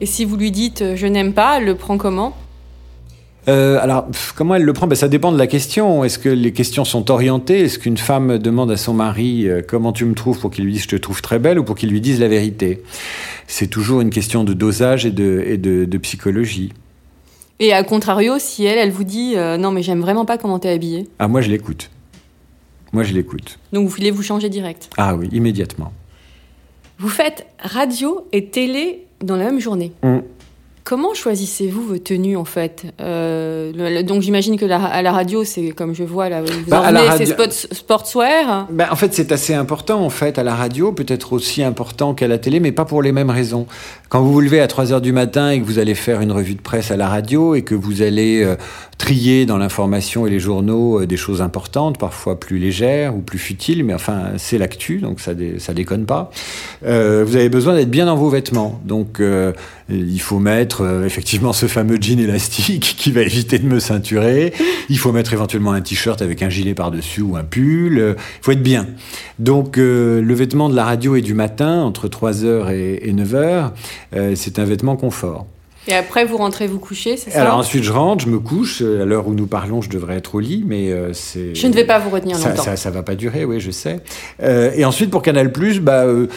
Et 0.00 0.06
si 0.06 0.24
vous 0.24 0.36
lui 0.36 0.50
dites 0.50 0.82
euh, 0.82 0.96
je 0.96 1.06
n'aime 1.06 1.32
pas, 1.32 1.58
elle 1.58 1.64
le 1.64 1.74
prend 1.76 1.96
comment? 1.96 2.36
Euh, 3.48 3.78
alors, 3.80 4.06
comment 4.36 4.54
elle 4.54 4.62
le 4.64 4.72
prend? 4.72 4.86
Ben, 4.86 4.94
Ça 4.94 5.08
dépend 5.08 5.32
de 5.32 5.38
la 5.38 5.46
question. 5.46 6.04
Est-ce 6.04 6.18
que 6.18 6.28
les 6.28 6.52
questions 6.52 6.84
sont 6.84 7.10
orientées? 7.10 7.60
Est-ce 7.60 7.78
qu'une 7.78 7.96
femme 7.96 8.38
demande 8.38 8.70
à 8.70 8.76
son 8.76 8.94
mari 8.94 9.48
euh, 9.48 9.62
comment 9.66 9.92
tu 9.92 10.04
me 10.04 10.14
trouves 10.14 10.38
pour 10.38 10.50
qu'il 10.50 10.64
lui 10.64 10.72
dise 10.74 10.82
je 10.82 10.88
te 10.88 10.96
trouve 10.96 11.22
très 11.22 11.38
belle 11.38 11.58
ou 11.58 11.64
pour 11.64 11.74
qu'il 11.74 11.88
lui 11.90 12.00
dise 12.00 12.20
la 12.20 12.28
vérité? 12.28 12.82
C'est 13.46 13.66
toujours 13.68 14.00
une 14.00 14.10
question 14.10 14.44
de 14.44 14.52
dosage 14.52 15.06
et 15.06 15.10
de, 15.10 15.42
et 15.46 15.56
de, 15.56 15.86
de 15.86 15.98
psychologie. 15.98 16.72
Et 17.60 17.72
à 17.72 17.82
contrario, 17.82 18.34
si 18.38 18.64
elle, 18.64 18.78
elle 18.78 18.90
vous 18.90 19.04
dit 19.04 19.34
euh, 19.36 19.56
non 19.56 19.70
mais 19.70 19.82
j'aime 19.82 20.00
vraiment 20.00 20.24
pas 20.24 20.36
comment 20.36 20.58
t'es 20.58 20.70
habillée, 20.70 21.08
Ah, 21.18 21.28
moi 21.28 21.40
je 21.40 21.50
l'écoute. 21.50 21.90
Moi 22.92 23.02
je 23.04 23.12
l'écoute. 23.14 23.58
donc 23.72 23.84
vous 23.88 23.94
voulez 23.94 24.10
vous 24.10 24.22
changer 24.22 24.48
direct? 24.48 24.90
Ah 24.98 25.14
oui, 25.14 25.28
immédiatement. 25.32 25.92
Vous 26.98 27.08
faites 27.08 27.46
radio 27.58 28.26
et 28.32 28.46
télé 28.46 29.06
dans 29.22 29.36
la 29.36 29.44
même 29.46 29.60
journée. 29.60 29.92
Mm. 30.02 30.18
Comment 30.84 31.14
choisissez-vous 31.14 31.82
vos 31.86 31.98
tenues 31.98 32.36
en 32.36 32.44
fait? 32.44 32.86
Euh, 33.00 33.70
le- 33.72 33.94
le- 33.94 34.02
Donc 34.02 34.20
j'imagine 34.22 34.58
que 34.58 34.64
la, 34.64 34.84
à 34.84 35.00
la 35.00 35.12
radio, 35.12 35.44
c'est 35.44 35.70
comme 35.70 35.94
je 35.94 36.02
vois 36.02 36.28
là, 36.28 36.42
vous 36.42 36.48
Bah, 36.66 36.80
en 36.80 36.88
venez, 36.88 37.00
c'est 37.24 37.32
radio- 37.32 37.50
sport- 37.50 37.76
sportswear. 37.76 38.66
Ben, 38.68 38.88
en 38.90 38.96
fait, 38.96 39.14
c'est 39.14 39.30
assez 39.30 39.54
important 39.54 40.04
en 40.04 40.10
fait 40.10 40.40
à 40.40 40.42
la 40.42 40.56
radio, 40.56 40.90
peut-être 40.92 41.32
aussi 41.34 41.62
important 41.62 42.14
qu'à 42.14 42.26
la 42.26 42.38
télé, 42.38 42.58
mais 42.58 42.72
pas 42.72 42.84
pour 42.84 43.00
les 43.00 43.12
mêmes 43.12 43.30
raisons. 43.30 43.68
Quand 44.08 44.22
vous 44.22 44.32
vous 44.32 44.40
levez 44.40 44.60
à 44.60 44.66
3 44.66 44.92
heures 44.92 45.00
du 45.00 45.12
matin 45.12 45.50
et 45.50 45.60
que 45.60 45.64
vous 45.64 45.78
allez 45.78 45.94
faire 45.94 46.20
une 46.20 46.32
revue 46.32 46.56
de 46.56 46.60
presse 46.60 46.90
à 46.90 46.96
la 46.96 47.06
radio 47.08 47.54
et 47.54 47.62
que 47.62 47.76
vous 47.76 48.02
allez 48.02 48.42
euh, 48.42 48.56
trier 49.02 49.46
dans 49.46 49.58
l'information 49.58 50.28
et 50.28 50.30
les 50.30 50.38
journaux 50.38 51.00
euh, 51.00 51.06
des 51.08 51.16
choses 51.16 51.42
importantes, 51.42 51.98
parfois 51.98 52.38
plus 52.38 52.58
légères 52.58 53.16
ou 53.16 53.18
plus 53.18 53.40
futiles, 53.40 53.82
mais 53.82 53.94
enfin 53.94 54.34
c'est 54.36 54.58
l'actu, 54.58 54.98
donc 54.98 55.18
ça, 55.18 55.32
ça 55.58 55.74
déconne 55.74 56.06
pas. 56.06 56.30
Euh, 56.86 57.24
vous 57.26 57.34
avez 57.34 57.48
besoin 57.48 57.74
d'être 57.74 57.90
bien 57.90 58.06
dans 58.06 58.14
vos 58.14 58.28
vêtements, 58.28 58.80
donc 58.84 59.18
euh, 59.18 59.52
il 59.88 60.20
faut 60.20 60.38
mettre 60.38 61.02
effectivement 61.04 61.52
ce 61.52 61.66
fameux 61.66 61.98
jean 62.00 62.20
élastique 62.20 62.94
qui 62.98 63.10
va 63.10 63.22
éviter 63.22 63.58
de 63.58 63.66
me 63.66 63.80
ceinturer. 63.80 64.52
Il 64.88 64.98
faut 64.98 65.10
mettre 65.10 65.32
éventuellement 65.32 65.72
un 65.72 65.80
t-shirt 65.80 66.22
avec 66.22 66.40
un 66.40 66.48
gilet 66.48 66.74
par-dessus 66.74 67.22
ou 67.22 67.36
un 67.36 67.42
pull. 67.42 68.14
Il 68.16 68.44
faut 68.44 68.52
être 68.52 68.62
bien. 68.62 68.86
Donc 69.40 69.78
le 69.78 70.34
vêtement 70.34 70.68
de 70.68 70.76
la 70.76 70.84
radio 70.84 71.16
et 71.16 71.22
du 71.22 71.34
matin, 71.34 71.82
entre 71.82 72.06
3h 72.06 72.72
et, 72.72 73.08
et 73.08 73.12
9h, 73.12 73.72
euh, 74.14 74.32
c'est 74.36 74.60
un 74.60 74.64
vêtement 74.64 74.96
confort. 74.96 75.46
Et 75.88 75.94
après, 75.94 76.24
vous 76.24 76.36
rentrez 76.36 76.68
vous 76.68 76.78
coucher, 76.78 77.16
c'est 77.16 77.30
ça 77.30 77.40
Alors 77.40 77.58
ensuite 77.58 77.82
je 77.82 77.90
rentre, 77.90 78.24
je 78.24 78.30
me 78.30 78.38
couche. 78.38 78.82
À 78.82 79.04
l'heure 79.04 79.26
où 79.26 79.34
nous 79.34 79.48
parlons, 79.48 79.82
je 79.82 79.90
devrais 79.90 80.16
être 80.16 80.36
au 80.36 80.40
lit, 80.40 80.62
mais 80.64 80.92
euh, 80.92 81.12
c'est... 81.12 81.56
Je 81.56 81.66
ne 81.66 81.72
vais 81.72 81.84
pas 81.84 81.98
vous 81.98 82.10
retenir 82.10 82.36
Ça, 82.36 82.50
longtemps. 82.50 82.62
ça, 82.62 82.76
ça 82.76 82.90
va 82.90 83.02
pas 83.02 83.16
durer, 83.16 83.44
oui, 83.44 83.58
je 83.58 83.72
sais. 83.72 83.98
Euh, 84.42 84.70
et 84.76 84.84
ensuite 84.84 85.10
pour 85.10 85.22
Canal 85.22 85.52
bah, 85.80 86.04
euh, 86.04 86.28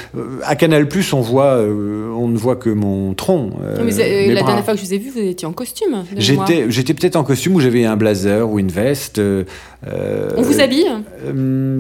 à 0.43 0.55
Canal 0.55 0.87
on 1.13 1.21
voit, 1.21 1.59
on 1.59 2.27
ne 2.27 2.37
voit 2.37 2.55
que 2.55 2.71
mon 2.71 3.13
tronc. 3.13 3.51
Mais, 3.83 4.27
la 4.27 4.41
bras. 4.41 4.47
dernière 4.47 4.65
fois 4.65 4.73
que 4.73 4.79
je 4.79 4.85
vous 4.85 4.93
ai 4.93 4.97
vu, 4.97 5.11
vous 5.11 5.19
étiez 5.19 5.47
en 5.47 5.53
costume. 5.53 6.03
J'étais, 6.17 6.65
j'étais 6.69 6.93
peut-être 6.95 7.15
en 7.15 7.23
costume 7.23 7.55
où 7.55 7.59
j'avais 7.59 7.85
un 7.85 7.97
blazer 7.97 8.49
ou 8.49 8.57
une 8.57 8.69
veste. 8.69 9.21
On 9.85 10.41
vous 10.41 10.59
habille 10.59 10.87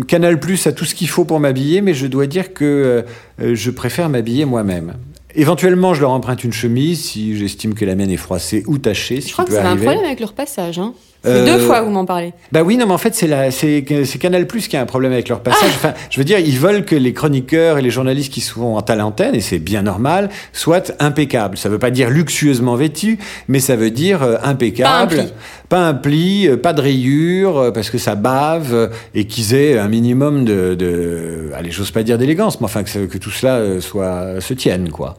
Canal 0.07 0.39
Plus 0.39 0.67
a 0.67 0.71
tout 0.71 0.85
ce 0.85 0.93
qu'il 0.93 1.09
faut 1.09 1.25
pour 1.25 1.39
m'habiller, 1.39 1.81
mais 1.81 1.95
je 1.95 2.05
dois 2.05 2.27
dire 2.27 2.53
que 2.53 3.03
je 3.39 3.71
préfère 3.71 4.09
m'habiller 4.09 4.45
moi-même. 4.45 4.93
Éventuellement, 5.35 5.93
je 5.93 6.01
leur 6.01 6.11
emprunte 6.11 6.43
une 6.43 6.53
chemise 6.53 7.03
si 7.03 7.37
j'estime 7.37 7.73
que 7.73 7.85
la 7.85 7.95
mienne 7.95 8.11
est 8.11 8.17
froissée 8.17 8.63
ou 8.67 8.77
tachée. 8.77 9.21
Je 9.21 9.31
crois 9.33 9.45
que 9.45 9.53
avez 9.53 9.67
un 9.67 9.75
problème 9.75 10.05
avec 10.05 10.19
leur 10.19 10.33
passage. 10.33 10.79
Hein. 10.79 10.93
C'est 11.23 11.31
Euh, 11.31 11.45
deux 11.57 11.59
fois 11.65 11.79
que 11.79 11.85
vous 11.85 11.91
m'en 11.91 12.05
parlez. 12.05 12.33
Bah 12.51 12.61
oui, 12.61 12.77
non, 12.77 12.85
mais 12.85 12.93
en 12.93 12.99
fait, 12.99 13.15
c'est 13.15 13.27
c'est, 13.49 13.83
c'est 14.05 14.19
Canal 14.19 14.45
Plus 14.45 14.67
qui 14.67 14.77
a 14.77 14.81
un 14.81 14.85
problème 14.85 15.11
avec 15.11 15.27
leur 15.27 15.39
passage. 15.41 15.71
Ah 15.73 15.75
Enfin, 15.77 15.93
je 16.11 16.19
veux 16.19 16.23
dire, 16.23 16.37
ils 16.37 16.59
veulent 16.59 16.85
que 16.85 16.95
les 16.95 17.13
chroniqueurs 17.13 17.79
et 17.79 17.81
les 17.81 17.89
journalistes 17.89 18.31
qui 18.31 18.41
sont 18.41 18.77
à 18.77 18.95
l'antenne, 18.95 19.33
et 19.33 19.41
c'est 19.41 19.57
bien 19.57 19.81
normal, 19.81 20.29
soient 20.53 20.83
impeccables. 20.99 21.57
Ça 21.57 21.67
veut 21.67 21.79
pas 21.79 21.89
dire 21.89 22.11
luxueusement 22.11 22.75
vêtus, 22.75 23.17
mais 23.47 23.59
ça 23.59 23.75
veut 23.75 23.89
dire 23.89 24.21
euh, 24.21 24.37
impeccable. 24.43 25.15
Pas 25.15 25.17
un 25.21 25.23
pli. 25.23 25.33
Pas 25.67 25.87
un 25.87 25.93
pli, 25.95 26.47
euh, 26.47 26.57
pas 26.57 26.73
de 26.73 26.81
rayures, 26.81 27.57
euh, 27.57 27.71
parce 27.71 27.89
que 27.89 27.97
ça 27.97 28.13
bave, 28.13 28.71
euh, 28.73 28.87
et 29.15 29.25
qu'ils 29.25 29.55
aient 29.55 29.79
un 29.79 29.87
minimum 29.87 30.45
de, 30.45 30.75
de 30.75 31.49
allez, 31.55 31.71
j'ose 31.71 31.89
pas 31.89 32.03
dire 32.03 32.19
d'élégance, 32.19 32.61
mais 32.61 32.65
enfin 32.65 32.83
que, 32.83 33.05
que 33.07 33.17
tout 33.17 33.31
cela 33.31 33.81
soit, 33.81 34.39
se 34.41 34.53
tienne, 34.53 34.89
quoi. 34.91 35.15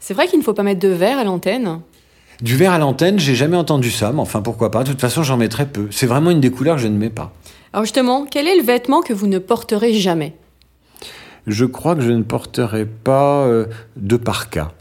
C'est 0.00 0.14
vrai 0.14 0.28
qu'il 0.28 0.38
ne 0.38 0.44
faut 0.44 0.54
pas 0.54 0.62
mettre 0.62 0.80
de 0.80 0.88
verre 0.88 1.18
à 1.18 1.24
l'antenne. 1.24 1.80
Du 2.42 2.56
verre 2.56 2.72
à 2.72 2.78
l'antenne, 2.78 3.18
j'ai 3.18 3.34
jamais 3.34 3.56
entendu 3.56 3.90
ça, 3.90 4.12
mais 4.12 4.20
enfin 4.20 4.42
pourquoi 4.42 4.70
pas. 4.70 4.84
De 4.84 4.90
toute 4.90 5.00
façon, 5.00 5.22
j'en 5.22 5.36
mets 5.36 5.48
très 5.48 5.66
peu. 5.66 5.88
C'est 5.90 6.06
vraiment 6.06 6.30
une 6.30 6.40
des 6.40 6.50
couleurs 6.50 6.76
que 6.76 6.82
je 6.82 6.88
ne 6.88 6.98
mets 6.98 7.10
pas. 7.10 7.32
Alors 7.72 7.84
justement, 7.84 8.26
quel 8.30 8.46
est 8.46 8.56
le 8.56 8.62
vêtement 8.62 9.00
que 9.00 9.12
vous 9.12 9.26
ne 9.26 9.38
porterez 9.38 9.94
jamais? 9.94 10.34
Je 11.46 11.64
crois 11.64 11.94
que 11.94 12.02
je 12.02 12.10
ne 12.10 12.22
porterai 12.22 12.84
pas 12.86 13.44
euh, 13.46 13.66
de 13.96 14.16
parka. 14.16 14.72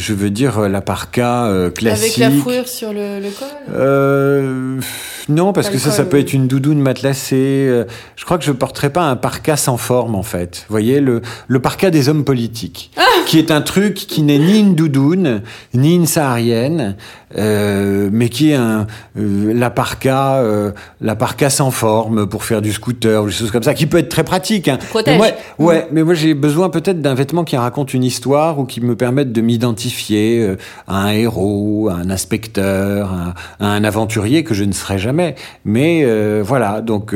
Je 0.00 0.14
veux 0.14 0.30
dire 0.30 0.58
euh, 0.60 0.68
la 0.68 0.80
parka 0.80 1.44
euh, 1.44 1.70
classique. 1.70 2.18
Avec 2.22 2.34
la 2.34 2.40
fourrure 2.42 2.66
sur 2.66 2.92
le, 2.94 3.20
le 3.20 3.28
col? 3.28 3.48
Euh, 3.74 4.80
non, 5.28 5.52
parce 5.52 5.66
Pas 5.66 5.74
que 5.74 5.78
ça, 5.78 5.90
col, 5.90 5.96
ça 5.98 6.04
peut 6.04 6.16
oui. 6.16 6.22
être 6.22 6.32
une 6.32 6.46
doudoune 6.48 6.80
matelassée. 6.80 7.66
euh, 7.68 7.84
Je 8.16 8.24
crois 8.24 8.38
que 8.38 8.44
je 8.44 8.52
porterai 8.52 8.90
pas 8.90 9.02
un 9.02 9.16
parka 9.16 9.56
sans 9.58 9.76
forme, 9.76 10.14
en 10.14 10.22
fait. 10.22 10.64
Vous 10.68 10.72
voyez, 10.72 11.00
le, 11.00 11.20
le 11.48 11.58
parka 11.60 11.90
des 11.90 12.08
hommes 12.08 12.24
politiques, 12.24 12.90
Ah 12.96 13.02
qui 13.26 13.38
est 13.38 13.50
un 13.50 13.60
truc 13.60 13.94
qui 13.94 14.22
n'est 14.22 14.38
ni 14.38 14.58
une 14.60 14.74
doudoune, 14.74 15.42
ni 15.74 15.94
une 15.94 16.06
saharienne, 16.06 16.96
euh, 17.36 18.08
mais 18.12 18.28
qui 18.28 18.50
est 18.50 18.54
un, 18.54 18.86
euh, 19.18 19.52
la 19.54 19.70
parka, 19.70 20.36
euh, 20.36 20.72
la 21.00 21.14
parka 21.16 21.50
sans 21.50 21.70
forme 21.70 22.26
pour 22.26 22.44
faire 22.44 22.60
du 22.62 22.72
scooter 22.72 23.22
ou 23.22 23.26
des 23.26 23.32
choses 23.32 23.50
comme 23.50 23.62
ça, 23.62 23.74
qui 23.74 23.86
peut 23.86 23.98
être 23.98 24.08
très 24.08 24.24
pratique. 24.24 24.68
Hein. 24.68 24.78
protège. 24.90 25.18
Mais 25.20 25.34
moi, 25.58 25.68
ouais, 25.72 25.86
mais 25.92 26.02
moi 26.02 26.14
j'ai 26.14 26.34
besoin 26.34 26.70
peut-être 26.70 27.00
d'un 27.00 27.14
vêtement 27.14 27.44
qui 27.44 27.56
raconte 27.56 27.94
une 27.94 28.04
histoire 28.04 28.58
ou 28.58 28.64
qui 28.64 28.80
me 28.80 28.96
permette 28.96 29.32
de 29.32 29.40
m'identifier 29.40 30.40
euh, 30.42 30.56
à 30.88 31.04
un 31.04 31.12
héros, 31.12 31.88
à 31.90 31.94
un 31.94 32.10
inspecteur, 32.10 33.12
à, 33.12 33.34
à 33.64 33.68
un 33.68 33.84
aventurier 33.84 34.44
que 34.44 34.54
je 34.54 34.64
ne 34.64 34.72
serai 34.72 34.98
jamais. 34.98 35.34
Mais 35.64 36.04
voilà, 36.42 36.80
donc 36.80 37.14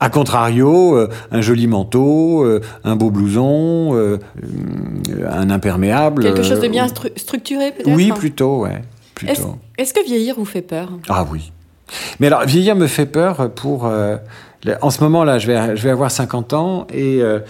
à 0.00 0.10
contrario, 0.10 0.96
euh, 0.96 1.08
un 1.32 1.40
joli 1.40 1.66
manteau, 1.66 2.44
euh, 2.44 2.60
un 2.84 2.94
beau 2.96 3.10
blouson, 3.10 3.94
euh, 3.94 4.18
un 5.30 5.50
imperméable. 5.50 6.24
Quelque 6.24 6.42
chose 6.42 6.60
de 6.60 6.68
bien 6.68 6.86
stru- 6.86 7.16
structuré, 7.16 7.72
peut-être 7.72 7.94
Oui, 7.94 8.12
plutôt, 8.12 8.60
ouais. 8.64 8.82
Est-ce 9.26 9.40
Plutôt. 9.42 9.58
est-ce 9.78 9.94
que 9.94 10.04
vieillir 10.04 10.36
vous 10.36 10.44
fait 10.44 10.62
peur? 10.62 10.90
Ah 11.08 11.24
oui. 11.30 11.52
Mais 12.20 12.28
alors, 12.28 12.44
vieillir 12.44 12.76
me 12.76 12.86
fait 12.86 13.06
peur 13.06 13.50
pour... 13.50 13.86
euh, 13.86 14.16
en 14.80 14.90
ce 14.90 15.02
moment, 15.02 15.24
là, 15.24 15.38
je 15.38 15.46
vais, 15.46 15.76
je 15.76 15.82
vais 15.82 15.90
avoir 15.90 16.10
50 16.10 16.52
ans 16.54 16.86
et, 16.92 17.20
euh, 17.22 17.40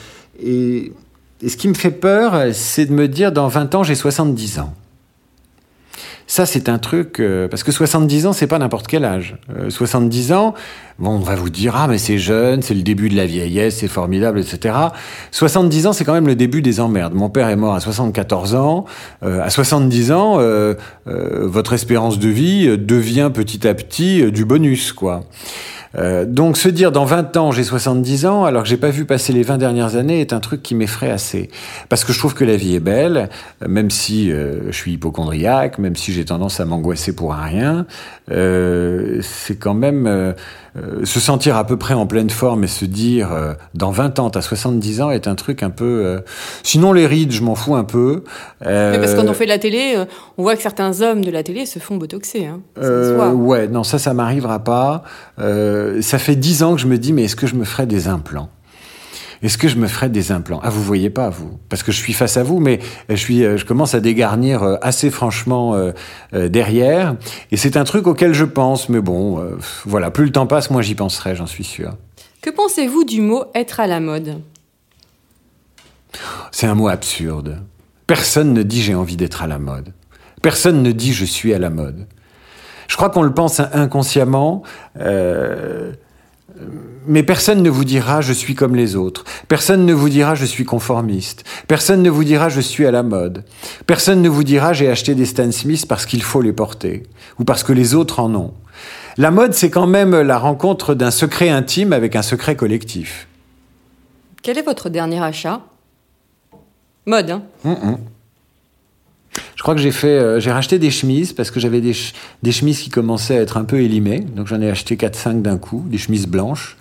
et, 0.42 0.92
et 1.40 1.48
ce 1.48 1.56
qui 1.56 1.68
me 1.68 1.74
fait 1.74 1.92
peur, 1.92 2.52
c'est 2.52 2.86
de 2.86 2.92
me 2.92 3.06
dire, 3.06 3.30
dans 3.30 3.46
20 3.46 3.74
ans, 3.76 3.82
j'ai 3.84 3.94
70 3.94 4.58
ans. 4.58 4.74
Ça, 6.26 6.46
c'est 6.46 6.68
un 6.68 6.78
truc... 6.78 7.20
euh, 7.20 7.48
parce 7.48 7.62
que 7.62 7.70
70 7.72 8.26
ans, 8.26 8.32
c'est 8.32 8.46
pas 8.46 8.58
n'importe 8.58 8.86
quel 8.86 9.04
âge. 9.04 9.36
Euh, 9.58 9.68
70 9.68 10.32
ans, 10.32 10.54
bon, 10.98 11.10
on 11.10 11.18
va 11.18 11.34
vous 11.34 11.50
dire, 11.50 11.74
ah, 11.76 11.86
mais 11.86 11.98
c'est 11.98 12.18
jeune, 12.18 12.62
c'est 12.62 12.74
le 12.74 12.82
début 12.82 13.08
de 13.08 13.16
la 13.16 13.26
vieillesse, 13.26 13.76
c'est 13.78 13.88
formidable, 13.88 14.40
etc. 14.40 14.74
70 15.30 15.86
ans, 15.86 15.92
c'est 15.92 16.04
quand 16.04 16.14
même 16.14 16.26
le 16.26 16.34
début 16.36 16.62
des 16.62 16.80
emmerdes. 16.80 17.14
Mon 17.14 17.28
père 17.28 17.48
est 17.48 17.56
mort 17.56 17.74
à 17.74 17.80
74 17.80 18.54
ans. 18.54 18.86
Euh, 19.22 19.42
à 19.42 19.50
70 19.50 20.12
ans, 20.12 20.36
euh, 20.38 20.74
euh, 21.06 21.46
votre 21.46 21.74
espérance 21.74 22.18
de 22.18 22.28
vie 22.28 22.68
euh, 22.68 22.76
devient 22.78 23.30
petit 23.32 23.68
à 23.68 23.74
petit 23.74 24.22
euh, 24.22 24.30
du 24.30 24.44
bonus, 24.44 24.92
quoi. 24.92 25.24
Euh, 25.96 26.24
donc 26.24 26.56
se 26.56 26.68
dire 26.68 26.90
dans 26.92 27.04
20 27.04 27.36
ans 27.36 27.52
j'ai 27.52 27.62
70 27.62 28.26
ans 28.26 28.44
alors 28.44 28.62
que 28.64 28.68
j'ai 28.68 28.76
pas 28.76 28.90
vu 28.90 29.04
passer 29.04 29.32
les 29.32 29.42
20 29.42 29.58
dernières 29.58 29.96
années 29.96 30.20
est 30.20 30.32
un 30.32 30.40
truc 30.40 30.62
qui 30.62 30.74
m'effraie 30.74 31.10
assez 31.10 31.50
parce 31.88 32.04
que 32.04 32.12
je 32.12 32.18
trouve 32.18 32.34
que 32.34 32.44
la 32.44 32.56
vie 32.56 32.74
est 32.74 32.80
belle 32.80 33.28
euh, 33.62 33.68
même 33.68 33.90
si 33.90 34.32
euh, 34.32 34.70
je 34.72 34.76
suis 34.76 34.92
hypochondriaque 34.94 35.78
même 35.78 35.94
si 35.94 36.12
j'ai 36.12 36.24
tendance 36.24 36.58
à 36.58 36.64
m'angoisser 36.64 37.14
pour 37.14 37.32
un 37.34 37.42
rien 37.44 37.86
euh, 38.30 39.20
c'est 39.22 39.56
quand 39.56 39.74
même 39.74 40.06
euh, 40.06 40.32
se 41.04 41.20
sentir 41.20 41.56
à 41.56 41.64
peu 41.64 41.76
près 41.76 41.94
en 41.94 42.06
pleine 42.06 42.30
forme 42.30 42.64
et 42.64 42.68
se 42.68 42.84
dire 42.84 43.32
euh, 43.32 43.54
dans 43.74 43.92
20 43.92 44.18
ans 44.18 44.30
t'as 44.30 44.40
70 44.42 45.00
ans 45.02 45.10
est 45.12 45.28
un 45.28 45.36
truc 45.36 45.62
un 45.62 45.70
peu 45.70 46.02
euh, 46.04 46.20
sinon 46.64 46.92
les 46.92 47.06
rides 47.06 47.30
je 47.30 47.42
m'en 47.42 47.54
fous 47.54 47.76
un 47.76 47.84
peu 47.84 48.24
Euh, 48.66 48.92
Mais 48.92 48.98
Parce 48.98 49.12
que 49.12 49.20
quand 49.20 49.28
on 49.28 49.34
fait 49.34 49.44
de 49.44 49.50
la 49.50 49.58
télé, 49.58 49.94
on 50.38 50.42
voit 50.42 50.56
que 50.56 50.62
certains 50.62 51.02
hommes 51.02 51.22
de 51.22 51.30
la 51.30 51.42
télé 51.42 51.66
se 51.66 51.78
font 51.78 51.96
botoxer. 51.96 52.46
Hein. 52.46 52.60
Ça 52.76 52.82
se 52.82 53.12
voit. 53.12 53.28
ouais, 53.28 53.68
non, 53.68 53.84
ça, 53.84 53.98
ça 53.98 54.14
m'arrivera 54.14 54.60
pas. 54.64 55.02
Euh, 55.38 56.00
ça 56.02 56.18
fait 56.18 56.36
dix 56.36 56.62
ans 56.62 56.74
que 56.74 56.80
je 56.80 56.86
me 56.86 56.98
dis, 56.98 57.12
mais 57.12 57.24
est-ce 57.24 57.36
que 57.36 57.46
je 57.46 57.54
me 57.54 57.64
ferais 57.64 57.86
des 57.86 58.08
implants? 58.08 58.50
Est-ce 59.42 59.58
que 59.58 59.68
je 59.68 59.76
me 59.76 59.88
ferais 59.88 60.08
des 60.08 60.32
implants? 60.32 60.60
Ah, 60.62 60.70
vous 60.70 60.82
voyez 60.82 61.10
pas, 61.10 61.28
vous, 61.28 61.58
parce 61.68 61.82
que 61.82 61.92
je 61.92 61.98
suis 61.98 62.14
face 62.14 62.38
à 62.38 62.42
vous, 62.42 62.60
mais 62.60 62.78
je 63.10 63.14
suis, 63.16 63.44
euh, 63.44 63.58
je 63.58 63.66
commence 63.66 63.94
à 63.94 64.00
dégarnir 64.00 64.62
euh, 64.62 64.76
assez 64.80 65.10
franchement 65.10 65.74
euh, 65.74 65.92
euh, 66.32 66.48
derrière, 66.48 67.16
et 67.50 67.58
c'est 67.58 67.76
un 67.76 67.84
truc 67.84 68.06
auquel 68.06 68.32
je 68.32 68.44
pense. 68.44 68.88
Mais 68.88 69.00
bon, 69.00 69.40
euh, 69.40 69.58
voilà, 69.84 70.10
plus 70.10 70.24
le 70.24 70.32
temps 70.32 70.46
passe, 70.46 70.70
moins 70.70 70.80
j'y 70.80 70.94
penserai, 70.94 71.36
j'en 71.36 71.46
suis 71.46 71.64
sûr. 71.64 71.94
Que 72.40 72.50
pensez-vous 72.50 73.04
du 73.04 73.20
mot 73.20 73.44
être 73.54 73.80
à 73.80 73.86
la 73.86 74.00
mode? 74.00 74.40
C'est 76.50 76.66
un 76.66 76.74
mot 76.74 76.88
absurde. 76.88 77.58
Personne 78.06 78.52
ne 78.54 78.62
dit 78.62 78.80
j'ai 78.80 78.94
envie 78.94 79.16
d'être 79.16 79.42
à 79.42 79.46
la 79.46 79.58
mode. 79.58 79.92
Personne 80.42 80.82
ne 80.82 80.92
dit 80.92 81.12
je 81.12 81.24
suis 81.24 81.52
à 81.52 81.58
la 81.58 81.70
mode. 81.70 82.06
Je 82.94 82.96
crois 82.96 83.10
qu'on 83.10 83.22
le 83.22 83.34
pense 83.34 83.58
inconsciemment, 83.58 84.62
euh, 85.00 85.90
mais 87.08 87.24
personne 87.24 87.60
ne 87.60 87.68
vous 87.68 87.84
dira 87.84 88.20
je 88.20 88.32
suis 88.32 88.54
comme 88.54 88.76
les 88.76 88.94
autres. 88.94 89.24
Personne 89.48 89.84
ne 89.84 89.92
vous 89.92 90.08
dira 90.08 90.36
je 90.36 90.44
suis 90.44 90.64
conformiste. 90.64 91.42
Personne 91.66 92.04
ne 92.04 92.08
vous 92.08 92.22
dira 92.22 92.50
je 92.50 92.60
suis 92.60 92.86
à 92.86 92.92
la 92.92 93.02
mode. 93.02 93.42
Personne 93.88 94.22
ne 94.22 94.28
vous 94.28 94.44
dira 94.44 94.74
j'ai 94.74 94.88
acheté 94.88 95.16
des 95.16 95.26
Stan 95.26 95.50
Smith 95.50 95.86
parce 95.88 96.06
qu'il 96.06 96.22
faut 96.22 96.40
les 96.40 96.52
porter 96.52 97.02
ou 97.40 97.44
parce 97.44 97.64
que 97.64 97.72
les 97.72 97.96
autres 97.96 98.20
en 98.20 98.32
ont. 98.36 98.54
La 99.16 99.32
mode, 99.32 99.54
c'est 99.54 99.70
quand 99.70 99.88
même 99.88 100.16
la 100.20 100.38
rencontre 100.38 100.94
d'un 100.94 101.10
secret 101.10 101.48
intime 101.48 101.92
avec 101.92 102.14
un 102.14 102.22
secret 102.22 102.54
collectif. 102.54 103.26
Quel 104.40 104.56
est 104.56 104.62
votre 104.62 104.88
dernier 104.88 105.20
achat? 105.20 105.62
Mode, 107.06 107.40
hein? 107.64 107.98
Je 109.56 109.62
crois 109.62 109.74
que 109.74 109.80
j'ai 109.80 109.92
fait, 109.92 110.08
euh, 110.08 110.40
j'ai 110.40 110.50
racheté 110.50 110.78
des 110.78 110.90
chemises 110.90 111.32
parce 111.32 111.50
que 111.50 111.60
j'avais 111.60 111.80
des, 111.80 111.92
ch- 111.94 112.12
des 112.42 112.52
chemises 112.52 112.80
qui 112.80 112.90
commençaient 112.90 113.38
à 113.38 113.40
être 113.42 113.56
un 113.56 113.64
peu 113.64 113.80
élimées. 113.80 114.20
Donc 114.20 114.46
j'en 114.48 114.60
ai 114.60 114.68
acheté 114.70 114.96
4-5 114.96 115.42
d'un 115.42 115.58
coup, 115.58 115.84
des 115.88 115.98
chemises 115.98 116.26
blanches. 116.26 116.76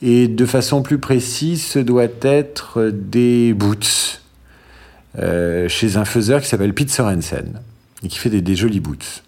Et 0.00 0.28
de 0.28 0.46
façon 0.46 0.82
plus 0.82 0.98
précise, 0.98 1.62
ce 1.64 1.78
doit 1.78 2.06
être 2.22 2.90
des 2.92 3.52
boots 3.52 4.20
euh, 5.18 5.68
chez 5.68 5.96
un 5.96 6.04
faiseur 6.04 6.40
qui 6.40 6.48
s'appelle 6.48 6.72
Pete 6.74 6.90
Sorensen 6.90 7.60
et 8.04 8.08
qui 8.08 8.18
fait 8.18 8.30
des 8.30 8.54
jolis 8.56 8.80
boots. 8.80 9.22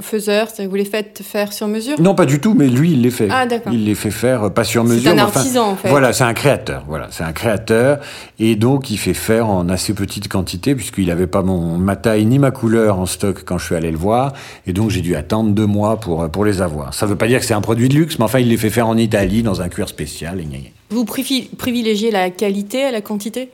Faiseur, 0.00 0.48
c'est- 0.48 0.66
vous 0.66 0.74
les 0.76 0.86
faites 0.86 1.20
faire 1.22 1.52
sur 1.52 1.68
mesure 1.68 2.00
Non, 2.00 2.14
pas 2.14 2.24
du 2.24 2.40
tout, 2.40 2.54
mais 2.54 2.68
lui, 2.68 2.92
il 2.92 3.02
les 3.02 3.10
fait. 3.10 3.28
Ah, 3.30 3.44
d'accord. 3.44 3.70
Il 3.72 3.84
les 3.84 3.94
fait 3.94 4.10
faire, 4.10 4.44
euh, 4.44 4.48
pas 4.48 4.64
sur 4.64 4.82
C'est 4.86 4.94
mesure. 4.94 5.10
un 5.10 5.14
mais 5.14 5.20
enfin, 5.22 5.40
artisan, 5.40 5.68
en 5.72 5.76
fait. 5.76 5.90
Voilà, 5.90 6.14
c'est 6.14 6.24
un 6.24 6.32
créateur. 6.32 6.84
Voilà, 6.88 7.08
c'est 7.10 7.22
un 7.22 7.32
créateur. 7.32 7.98
Et 8.38 8.56
donc, 8.56 8.90
il 8.90 8.96
fait 8.96 9.12
faire 9.12 9.48
en 9.50 9.68
assez 9.68 9.92
petite 9.92 10.28
quantité, 10.28 10.74
puisqu'il 10.74 11.08
n'avait 11.08 11.26
pas 11.26 11.42
mon, 11.42 11.76
ma 11.76 11.96
taille 11.96 12.24
ni 12.24 12.38
ma 12.38 12.50
couleur 12.50 12.98
en 12.98 13.04
stock 13.04 13.44
quand 13.44 13.58
je 13.58 13.66
suis 13.66 13.74
allé 13.74 13.90
le 13.90 13.98
voir. 13.98 14.32
Et 14.66 14.72
donc, 14.72 14.88
j'ai 14.90 15.02
dû 15.02 15.16
attendre 15.16 15.50
deux 15.50 15.66
mois 15.66 16.00
pour, 16.00 16.22
euh, 16.22 16.28
pour 16.28 16.46
les 16.46 16.62
avoir. 16.62 16.94
Ça 16.94 17.04
veut 17.04 17.16
pas 17.16 17.26
dire 17.26 17.40
que 17.40 17.44
c'est 17.46 17.52
un 17.54 17.60
produit 17.60 17.90
de 17.90 17.94
luxe, 17.94 18.18
mais 18.18 18.24
enfin, 18.24 18.38
il 18.38 18.48
les 18.48 18.56
fait 18.56 18.70
faire 18.70 18.88
en 18.88 18.96
Italie, 18.96 19.42
dans 19.42 19.60
un 19.60 19.68
cuir 19.68 19.88
spécial. 19.88 20.40
Et 20.40 20.44
gna 20.44 20.56
gna. 20.58 20.68
Vous 20.90 21.04
privi- 21.04 21.48
privilégiez 21.58 22.10
la 22.10 22.30
qualité 22.30 22.84
à 22.84 22.90
la 22.90 23.02
quantité? 23.02 23.50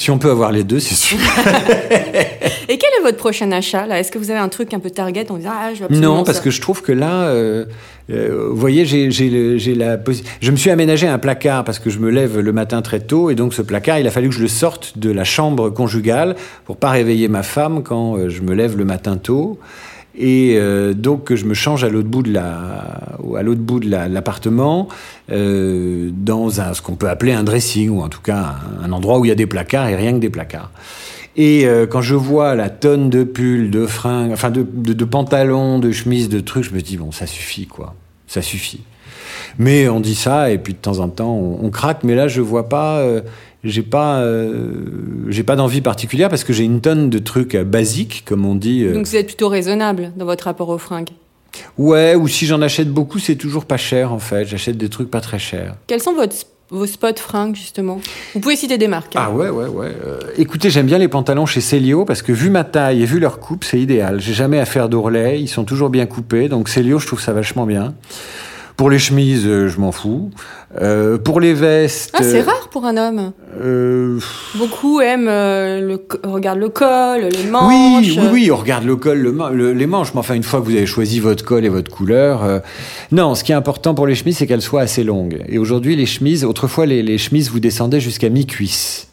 Si 0.00 0.10
on 0.10 0.16
peut 0.16 0.30
avoir 0.30 0.50
les 0.50 0.64
deux, 0.64 0.80
c'est 0.80 0.94
sûr. 0.94 1.18
Et 2.70 2.78
quel 2.78 2.90
est 2.98 3.02
votre 3.02 3.18
prochain 3.18 3.52
achat 3.52 3.84
là? 3.84 4.00
Est-ce 4.00 4.10
que 4.10 4.16
vous 4.16 4.30
avez 4.30 4.40
un 4.40 4.48
truc 4.48 4.72
un 4.72 4.78
peu 4.78 4.88
target 4.88 5.30
en 5.30 5.36
disant 5.36 5.50
ah 5.52 5.74
je 5.74 5.84
veux 5.84 5.94
Non, 5.94 6.24
parce 6.24 6.38
ça 6.38 6.42
que 6.42 6.50
je 6.50 6.58
trouve 6.62 6.80
que 6.80 6.90
là, 6.90 7.24
euh, 7.24 7.66
euh, 8.10 8.48
vous 8.48 8.56
voyez, 8.56 8.86
j'ai 8.86 9.10
j'ai 9.10 9.58
j'ai 9.58 9.74
la 9.74 9.98
Je 10.40 10.50
me 10.52 10.56
suis 10.56 10.70
aménagé 10.70 11.06
un 11.06 11.18
placard 11.18 11.64
parce 11.64 11.78
que 11.78 11.90
je 11.90 11.98
me 11.98 12.08
lève 12.08 12.38
le 12.38 12.50
matin 12.50 12.80
très 12.80 13.00
tôt 13.00 13.28
et 13.28 13.34
donc 13.34 13.52
ce 13.52 13.60
placard, 13.60 13.98
il 13.98 14.06
a 14.06 14.10
fallu 14.10 14.30
que 14.30 14.34
je 14.34 14.40
le 14.40 14.48
sorte 14.48 14.96
de 14.96 15.10
la 15.10 15.24
chambre 15.24 15.68
conjugale 15.68 16.34
pour 16.64 16.78
pas 16.78 16.88
réveiller 16.88 17.28
ma 17.28 17.42
femme 17.42 17.82
quand 17.82 18.16
euh, 18.16 18.30
je 18.30 18.40
me 18.40 18.54
lève 18.54 18.78
le 18.78 18.86
matin 18.86 19.18
tôt. 19.18 19.58
Et 20.16 20.56
euh, 20.56 20.92
donc 20.92 21.32
je 21.34 21.44
me 21.44 21.54
change 21.54 21.84
à 21.84 21.88
l'autre 21.88 22.08
bout 22.08 22.22
de 22.22 22.32
la, 22.32 22.44
à 23.36 23.42
l'autre 23.42 23.60
bout 23.60 23.80
de 23.80 23.88
la- 23.88 24.08
l'appartement, 24.08 24.88
euh, 25.30 26.10
dans 26.12 26.60
un, 26.60 26.74
ce 26.74 26.82
qu'on 26.82 26.96
peut 26.96 27.08
appeler 27.08 27.32
un 27.32 27.44
dressing 27.44 27.90
ou 27.90 28.02
en 28.02 28.08
tout 28.08 28.20
cas 28.20 28.56
un, 28.82 28.90
endroit 28.92 29.18
où 29.20 29.24
il 29.24 29.28
y 29.28 29.32
a 29.32 29.36
des 29.36 29.46
placards 29.46 29.88
et 29.88 29.94
rien 29.96 30.12
que 30.12 30.18
des 30.18 30.30
placards. 30.30 30.70
Et 31.36 31.64
euh, 31.66 31.86
quand 31.86 32.02
je 32.02 32.16
vois 32.16 32.56
la 32.56 32.70
tonne 32.70 33.08
de 33.08 33.22
pulls, 33.22 33.70
de 33.70 33.86
fringues, 33.86 34.32
enfin 34.32 34.50
de, 34.50 34.66
de, 34.68 34.92
de 34.92 35.04
pantalons, 35.04 35.78
de 35.78 35.92
chemises, 35.92 36.28
de 36.28 36.40
trucs, 36.40 36.64
je 36.64 36.74
me 36.74 36.80
dis 36.80 36.96
bon, 36.96 37.12
ça 37.12 37.26
suffit 37.26 37.66
quoi, 37.66 37.94
ça 38.26 38.42
suffit. 38.42 38.82
Mais 39.58 39.88
on 39.88 40.00
dit 40.00 40.14
ça 40.16 40.50
et 40.50 40.58
puis 40.58 40.72
de 40.72 40.78
temps 40.78 40.98
en 40.98 41.08
temps 41.08 41.32
on, 41.34 41.64
on 41.64 41.70
craque. 41.70 42.02
Mais 42.02 42.14
là, 42.16 42.26
je 42.28 42.40
vois 42.40 42.68
pas, 42.68 42.98
euh, 42.98 43.20
j'ai 43.64 43.82
pas, 43.82 44.20
euh, 44.20 44.72
j'ai 45.28 45.42
pas 45.42 45.56
d'envie 45.56 45.80
particulière 45.80 46.28
parce 46.28 46.44
que 46.44 46.52
j'ai 46.52 46.64
une 46.64 46.80
tonne 46.80 47.10
de 47.10 47.18
trucs 47.18 47.54
euh, 47.54 47.64
basiques, 47.64 48.22
comme 48.26 48.44
on 48.46 48.54
dit. 48.54 48.84
euh. 48.84 48.94
Donc 48.94 49.06
vous 49.06 49.16
êtes 49.16 49.26
plutôt 49.26 49.48
raisonnable 49.48 50.12
dans 50.16 50.24
votre 50.24 50.44
rapport 50.44 50.68
aux 50.70 50.78
fringues. 50.78 51.10
Ouais, 51.78 52.14
ou 52.14 52.28
si 52.28 52.46
j'en 52.46 52.62
achète 52.62 52.88
beaucoup, 52.90 53.18
c'est 53.18 53.36
toujours 53.36 53.64
pas 53.64 53.76
cher 53.76 54.12
en 54.12 54.18
fait. 54.18 54.44
J'achète 54.46 54.76
des 54.78 54.88
trucs 54.88 55.10
pas 55.10 55.20
très 55.20 55.38
chers. 55.38 55.74
Quels 55.88 56.00
sont 56.00 56.14
votre, 56.14 56.36
vos 56.70 56.86
spots 56.86 57.16
fringues 57.16 57.56
justement? 57.56 58.00
Vous 58.34 58.40
pouvez 58.40 58.54
citer 58.56 58.78
des 58.78 58.86
marques. 58.86 59.16
hein. 59.16 59.22
Ah 59.26 59.30
ouais, 59.32 59.50
ouais, 59.50 59.66
ouais. 59.66 59.92
Euh, 60.06 60.20
écoutez, 60.38 60.70
j'aime 60.70 60.86
bien 60.86 60.98
les 60.98 61.08
pantalons 61.08 61.46
chez 61.46 61.60
Célio 61.60 62.04
parce 62.04 62.22
que 62.22 62.32
vu 62.32 62.50
ma 62.50 62.62
taille 62.64 63.02
et 63.02 63.04
vu 63.04 63.18
leur 63.18 63.40
coupe, 63.40 63.64
c'est 63.64 63.80
idéal. 63.80 64.20
J'ai 64.20 64.32
jamais 64.32 64.60
à 64.60 64.64
faire 64.64 64.88
d'ourlet, 64.88 65.40
ils 65.40 65.48
sont 65.48 65.64
toujours 65.64 65.90
bien 65.90 66.06
coupés. 66.06 66.48
Donc 66.48 66.68
Célio, 66.68 66.98
je 67.00 67.06
trouve 67.08 67.20
ça 67.20 67.32
vachement 67.32 67.66
bien. 67.66 67.94
Pour 68.80 68.88
les 68.88 68.98
chemises, 68.98 69.42
euh, 69.46 69.68
je 69.68 69.78
m'en 69.78 69.92
fous. 69.92 70.30
Euh, 70.80 71.18
pour 71.18 71.38
les 71.38 71.52
vestes. 71.52 72.12
Ah, 72.14 72.22
c'est 72.22 72.40
euh, 72.40 72.44
rare 72.44 72.70
pour 72.70 72.86
un 72.86 72.96
homme. 72.96 73.32
euh, 73.60 74.18
Beaucoup 74.54 75.02
aiment 75.02 75.28
euh, 75.28 75.82
le, 75.82 76.02
regardent 76.24 76.60
le 76.60 76.70
col, 76.70 77.20
les 77.30 77.50
manches. 77.50 78.06
oui, 78.06 78.18
oui, 78.18 78.28
oui, 78.32 78.50
on 78.50 78.56
regarde 78.56 78.84
le 78.86 78.96
col, 78.96 79.18
le 79.18 79.32
ma- 79.32 79.50
le- 79.50 79.74
les 79.74 79.86
manches, 79.86 80.14
mais 80.14 80.20
enfin, 80.20 80.32
une 80.32 80.42
fois 80.44 80.60
que 80.60 80.64
vous 80.64 80.70
avez 80.74 80.86
choisi 80.86 81.20
votre 81.20 81.44
col 81.44 81.66
et 81.66 81.68
votre 81.68 81.90
couleur, 81.90 82.62
non, 83.12 83.34
ce 83.34 83.44
qui 83.44 83.52
est 83.52 83.54
important 83.54 83.92
pour 83.94 84.06
les 84.06 84.14
chemises, 84.14 84.38
c'est 84.38 84.46
qu'elles 84.46 84.62
soient 84.62 84.80
assez 84.80 85.04
longues. 85.04 85.44
Et 85.50 85.58
aujourd'hui, 85.58 85.94
les 85.94 86.06
chemises, 86.06 86.46
autrefois, 86.46 86.86
les, 86.86 87.02
les 87.02 87.18
chemises, 87.18 87.50
vous 87.50 87.60
descendaient 87.60 88.00
jusqu'à 88.00 88.30
mi-cuisse. 88.30 89.08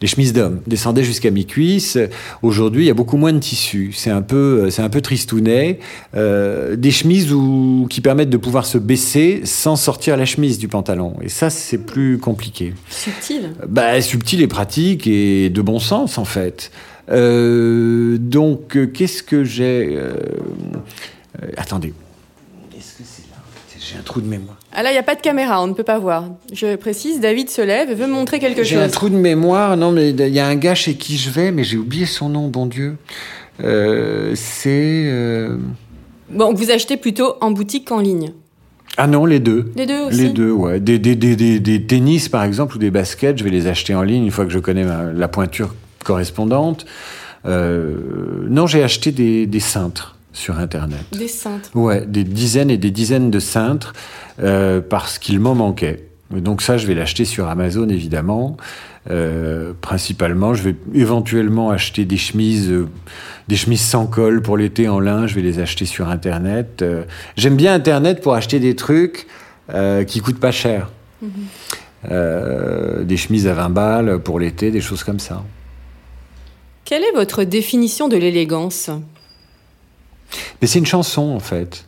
Les 0.00 0.06
chemises 0.06 0.32
d'hommes 0.32 0.62
descendaient 0.66 1.04
jusqu'à 1.04 1.30
mi-cuisse. 1.30 1.98
Aujourd'hui, 2.42 2.84
il 2.84 2.86
y 2.86 2.90
a 2.90 2.94
beaucoup 2.94 3.18
moins 3.18 3.34
de 3.34 3.38
tissu. 3.38 3.92
C'est 3.94 4.10
un 4.10 4.22
peu, 4.22 4.70
c'est 4.70 4.80
un 4.80 4.88
peu 4.88 5.02
tristounet. 5.02 5.78
Euh, 6.14 6.74
des 6.76 6.90
chemises 6.90 7.32
où, 7.32 7.86
qui 7.90 8.00
permettent 8.00 8.30
de 8.30 8.38
pouvoir 8.38 8.64
se 8.64 8.78
baisser 8.78 9.42
sans 9.44 9.76
sortir 9.76 10.16
la 10.16 10.24
chemise 10.24 10.58
du 10.58 10.68
pantalon. 10.68 11.16
Et 11.20 11.28
ça, 11.28 11.50
c'est 11.50 11.84
plus 11.84 12.18
compliqué. 12.18 12.72
Subtil. 12.88 13.50
Bah, 13.68 14.00
subtil 14.00 14.40
et 14.40 14.46
pratique 14.46 15.06
et 15.06 15.50
de 15.50 15.60
bon 15.60 15.78
sens 15.78 16.16
en 16.16 16.24
fait. 16.24 16.70
Euh, 17.10 18.18
donc, 18.18 18.76
euh, 18.76 18.86
qu'est-ce 18.86 19.22
que 19.22 19.44
j'ai 19.44 19.96
euh, 19.96 20.14
euh, 21.42 21.48
Attendez. 21.56 21.92
Est-ce 22.76 22.92
que 22.92 23.02
c'est 23.04 23.28
là? 23.30 23.36
J'ai 23.78 23.98
un 23.98 24.02
trou 24.02 24.20
de 24.20 24.28
mémoire. 24.28 24.59
Ah 24.72 24.82
là, 24.84 24.90
il 24.90 24.92
n'y 24.92 24.98
a 24.98 25.02
pas 25.02 25.16
de 25.16 25.20
caméra, 25.20 25.62
on 25.62 25.66
ne 25.66 25.72
peut 25.74 25.82
pas 25.84 25.98
voir. 25.98 26.26
Je 26.52 26.76
précise, 26.76 27.18
David 27.20 27.50
se 27.50 27.60
lève 27.60 27.90
et 27.90 27.94
veut 27.94 28.06
me 28.06 28.12
montrer 28.12 28.38
quelque 28.38 28.62
J'ai 28.62 28.76
un 28.76 28.84
chose. 28.84 28.92
trou 28.92 29.08
de 29.08 29.16
mémoire. 29.16 29.76
Non, 29.76 29.90
mais 29.90 30.10
il 30.10 30.28
y 30.28 30.38
a 30.38 30.46
un 30.46 30.54
gars 30.54 30.74
chez 30.76 30.94
qui 30.94 31.16
je 31.16 31.28
vais, 31.30 31.50
mais 31.50 31.64
j'ai 31.64 31.76
oublié 31.76 32.06
son 32.06 32.28
nom, 32.28 32.46
bon 32.48 32.66
Dieu. 32.66 32.96
Euh, 33.64 34.32
c'est. 34.36 35.04
euh, 35.06 35.56
Bon, 36.30 36.54
vous 36.54 36.70
achetez 36.70 36.96
plutôt 36.96 37.34
en 37.40 37.50
boutique 37.50 37.88
qu'en 37.88 37.98
ligne. 37.98 38.32
Ah 38.96 39.06
non, 39.08 39.24
les 39.26 39.40
deux. 39.40 39.72
Les 39.76 39.86
deux 39.86 40.00
aussi 40.02 40.18
Les 40.22 40.28
deux, 40.28 40.50
ouais. 40.52 40.78
Des, 40.78 40.98
des, 41.00 41.16
des, 41.16 41.34
des, 41.34 41.58
des 41.58 41.82
tennis, 41.86 42.28
par 42.28 42.44
exemple, 42.44 42.76
ou 42.76 42.78
des 42.78 42.90
baskets, 42.90 43.38
je 43.38 43.44
vais 43.44 43.50
les 43.50 43.66
acheter 43.66 43.94
en 43.94 44.02
ligne 44.02 44.24
une 44.24 44.30
fois 44.30 44.44
que 44.44 44.52
je 44.52 44.58
connais 44.60 44.84
ma- 44.84 45.12
la 45.12 45.28
pointure 45.28 45.74
correspondante. 46.04 46.86
Euh, 47.46 47.94
non, 48.48 48.66
j'ai 48.66 48.82
acheté 48.82 49.10
des, 49.12 49.46
des 49.46 49.60
cintres 49.60 50.16
sur 50.32 50.58
Internet. 50.58 51.04
Des 51.12 51.28
cintres. 51.28 51.70
Ouais, 51.74 52.04
des 52.06 52.24
dizaines 52.24 52.70
et 52.70 52.76
des 52.76 52.90
dizaines 52.90 53.30
de 53.30 53.40
cintres 53.40 53.92
euh, 54.42 54.80
parce 54.80 55.18
qu'il 55.18 55.40
m'en 55.40 55.54
manquait. 55.54 56.06
Donc 56.30 56.62
ça, 56.62 56.76
je 56.76 56.86
vais 56.86 56.94
l'acheter 56.94 57.24
sur 57.24 57.48
Amazon, 57.48 57.88
évidemment. 57.88 58.56
Euh, 59.10 59.72
principalement, 59.80 60.54
je 60.54 60.62
vais 60.62 60.76
éventuellement 60.94 61.70
acheter 61.70 62.04
des 62.04 62.18
chemises, 62.18 62.70
euh, 62.70 62.88
des 63.48 63.56
chemises 63.56 63.80
sans 63.80 64.06
col 64.06 64.40
pour 64.40 64.56
l'été 64.56 64.88
en 64.88 65.00
lin. 65.00 65.26
Je 65.26 65.34
vais 65.34 65.42
les 65.42 65.58
acheter 65.58 65.86
sur 65.86 66.08
Internet. 66.08 66.84
J'aime 67.36 67.56
bien 67.56 67.74
Internet 67.74 68.22
pour 68.22 68.34
acheter 68.34 68.60
des 68.60 68.76
trucs 68.76 69.26
qui 70.06 70.20
coûtent 70.20 70.40
pas 70.40 70.52
cher. 70.52 70.88
Euh, 72.10 73.04
des 73.04 73.18
chemises 73.18 73.46
à 73.46 73.52
20 73.52 73.68
balles 73.70 74.18
pour 74.20 74.40
l'été, 74.40 74.70
des 74.70 74.80
choses 74.80 75.04
comme 75.04 75.20
ça. 75.20 75.44
Quelle 76.86 77.02
est 77.02 77.12
votre 77.12 77.44
définition 77.44 78.08
de 78.08 78.16
l'élégance? 78.16 78.90
Mais 80.60 80.66
c'est 80.66 80.78
une 80.78 80.86
chanson, 80.86 81.30
en 81.30 81.40
fait. 81.40 81.84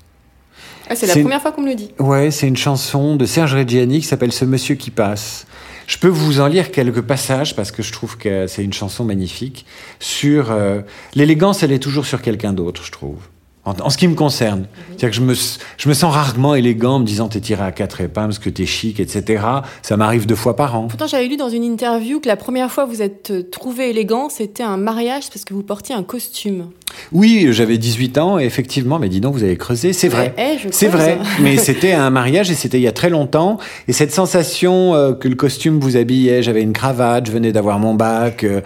ah, 0.88 0.96
C'est 0.96 1.06
la 1.06 1.14
première 1.14 1.42
fois 1.42 1.52
qu'on 1.52 1.62
me 1.62 1.68
le 1.68 1.74
dit. 1.74 1.90
Ouais, 1.98 2.30
c'est 2.30 2.48
une 2.48 2.56
chanson 2.56 3.16
de 3.16 3.24
Serge 3.26 3.54
Reggiani 3.54 4.00
qui 4.00 4.06
s'appelle 4.06 4.32
Ce 4.32 4.44
Monsieur 4.44 4.74
qui 4.74 4.90
passe. 4.90 5.46
Je 5.87 5.98
peux 5.98 6.08
vous 6.08 6.40
en 6.40 6.46
lire 6.46 6.70
quelques 6.70 7.02
passages 7.02 7.54
parce 7.56 7.70
que 7.70 7.82
je 7.82 7.92
trouve 7.92 8.16
que 8.16 8.46
c'est 8.46 8.62
une 8.64 8.72
chanson 8.72 9.04
magnifique 9.04 9.66
sur 10.00 10.50
euh, 10.50 10.80
l'élégance. 11.14 11.62
Elle 11.62 11.72
est 11.72 11.80
toujours 11.82 12.06
sur 12.06 12.22
quelqu'un 12.22 12.52
d'autre, 12.52 12.82
je 12.85 12.92
trouve. 12.92 13.18
En, 13.64 13.75
en 13.81 13.90
ce 13.90 13.96
qui 13.96 14.09
me 14.09 14.14
concerne, 14.16 14.66
c'est-à-dire 14.88 15.11
que 15.11 15.14
je 15.16 15.20
me, 15.20 15.35
je 15.35 15.88
me 15.88 15.94
sens 15.94 16.12
rarement 16.12 16.57
élégant 16.57 16.94
en 16.94 16.98
me 16.98 17.05
disant 17.05 17.29
t'es 17.29 17.38
tiré 17.38 17.62
à 17.62 17.70
quatre 17.70 18.01
épingles, 18.01 18.37
que 18.38 18.51
t'es 18.51 18.66
chic, 18.66 18.98
etc. 18.98 19.44
Ça 19.83 19.96
m'arrive 19.96 20.27
deux 20.27 20.35
fois 20.35 20.57
par 20.57 20.75
an. 20.77 20.88
Pourtant, 20.88 21.07
j'avais 21.07 21.29
lu 21.29 21.37
dans 21.37 21.48
une 21.48 21.62
interview 21.62 22.18
que 22.18 22.27
la 22.27 22.35
première 22.37 22.72
fois 22.72 22.87
que 22.87 22.90
vous 22.90 23.03
êtes 23.03 23.31
euh, 23.31 23.42
trouvé 23.44 23.90
élégant, 23.90 24.29
c'était 24.31 24.64
un 24.64 24.77
mariage 24.77 25.29
parce 25.33 25.44
que 25.44 25.55
vous 25.55 25.62
portiez 25.62 25.94
un 25.94 26.03
costume. 26.03 26.70
Oui, 27.12 27.48
j'avais 27.53 27.79
18 27.79 28.18
ans 28.18 28.38
et 28.40 28.44
effectivement, 28.44 28.98
mais 28.98 29.09
dis 29.09 29.20
donc, 29.20 29.35
vous 29.35 29.44
avez 29.44 29.57
creusé, 29.57 29.92
c'est 29.92 30.09
vrai. 30.09 30.35
Eh, 30.37 30.59
c'est 30.72 30.88
vrai, 30.88 31.18
mais 31.40 31.57
c'était 31.57 31.92
un 31.92 32.11
mariage 32.11 32.51
et 32.51 32.55
c'était 32.55 32.79
il 32.79 32.83
y 32.83 32.88
a 32.88 32.92
très 32.92 33.11
longtemps. 33.11 33.59
Et 33.87 33.92
cette 33.92 34.12
sensation 34.12 34.94
euh, 34.94 35.12
que 35.12 35.29
le 35.29 35.37
costume 35.37 35.79
vous 35.79 35.96
habillait, 35.96 36.42
j'avais 36.42 36.62
une 36.62 36.72
cravate, 36.72 37.27
je 37.27 37.33
venais 37.33 37.53
d'avoir 37.53 37.79
mon 37.79 37.94
bac. 37.94 38.42
euh, 38.42 38.61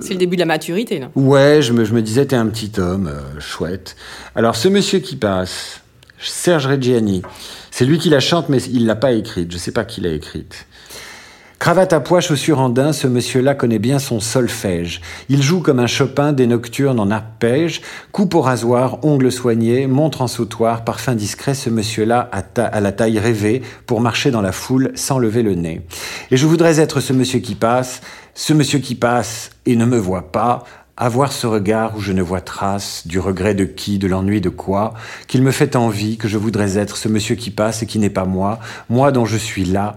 C'est 0.00 0.14
le 0.14 0.18
début 0.18 0.36
de 0.36 0.40
la 0.40 0.46
maturité, 0.46 0.98
là. 0.98 1.10
ouais, 1.14 1.62
je 1.62 1.72
me, 1.72 1.84
je 1.84 1.94
me 1.94 2.02
disais, 2.02 2.26
t'es 2.26 2.36
un 2.36 2.46
petit 2.46 2.72
homme, 2.78 3.08
euh, 3.08 3.40
chouette. 3.40 3.96
Alors, 4.34 4.56
ce 4.56 4.68
monsieur 4.68 4.98
qui 4.98 5.16
passe, 5.16 5.80
Serge 6.18 6.66
Reggiani, 6.66 7.22
c'est 7.70 7.84
lui 7.84 7.98
qui 7.98 8.08
la 8.08 8.20
chante, 8.20 8.48
mais 8.48 8.62
il 8.62 8.86
l'a 8.86 8.96
pas 8.96 9.12
écrite. 9.12 9.52
Je 9.52 9.58
sais 9.58 9.72
pas 9.72 9.84
qui 9.84 10.00
l'a 10.00 10.10
écrite. 10.10 10.66
Cravate 11.58 11.94
à 11.94 12.00
pois, 12.00 12.20
chaussures 12.20 12.60
en 12.60 12.68
daim, 12.68 12.92
ce 12.92 13.06
monsieur-là 13.06 13.54
connaît 13.54 13.78
bien 13.78 13.98
son 13.98 14.20
solfège. 14.20 15.00
Il 15.30 15.42
joue 15.42 15.60
comme 15.60 15.80
un 15.80 15.86
Chopin 15.86 16.32
des 16.34 16.46
nocturnes 16.46 17.00
en 17.00 17.10
arpège, 17.10 17.80
coupe 18.12 18.34
au 18.34 18.42
rasoir, 18.42 19.04
ongles 19.04 19.32
soignés, 19.32 19.86
montre 19.86 20.20
en 20.20 20.26
sautoir, 20.26 20.84
parfum 20.84 21.14
discret, 21.14 21.54
ce 21.54 21.70
monsieur-là 21.70 22.30
a 22.30 22.80
la 22.80 22.92
taille 22.92 23.18
rêvée 23.18 23.62
pour 23.86 24.02
marcher 24.02 24.30
dans 24.30 24.42
la 24.42 24.52
foule 24.52 24.92
sans 24.96 25.18
lever 25.18 25.42
le 25.42 25.54
nez. 25.54 25.80
Et 26.30 26.36
je 26.36 26.46
voudrais 26.46 26.78
être 26.78 27.00
ce 27.00 27.14
monsieur 27.14 27.40
qui 27.40 27.54
passe, 27.54 28.02
ce 28.36 28.52
monsieur 28.52 28.78
qui 28.80 28.94
passe 28.94 29.50
et 29.64 29.76
ne 29.76 29.86
me 29.86 29.96
voit 29.96 30.30
pas, 30.30 30.64
avoir 30.98 31.32
ce 31.32 31.46
regard 31.46 31.96
où 31.96 32.00
je 32.00 32.12
ne 32.12 32.20
vois 32.20 32.42
trace 32.42 33.06
du 33.06 33.18
regret 33.18 33.54
de 33.54 33.64
qui, 33.64 33.98
de 33.98 34.06
l'ennui 34.06 34.42
de 34.42 34.50
quoi, 34.50 34.92
qu'il 35.26 35.42
me 35.42 35.50
fait 35.50 35.74
envie, 35.74 36.18
que 36.18 36.28
je 36.28 36.36
voudrais 36.36 36.76
être 36.76 36.98
ce 36.98 37.08
monsieur 37.08 37.34
qui 37.34 37.50
passe 37.50 37.82
et 37.82 37.86
qui 37.86 37.98
n'est 37.98 38.10
pas 38.10 38.26
moi, 38.26 38.60
moi 38.90 39.10
dont 39.10 39.24
je 39.24 39.38
suis 39.38 39.64
là, 39.64 39.96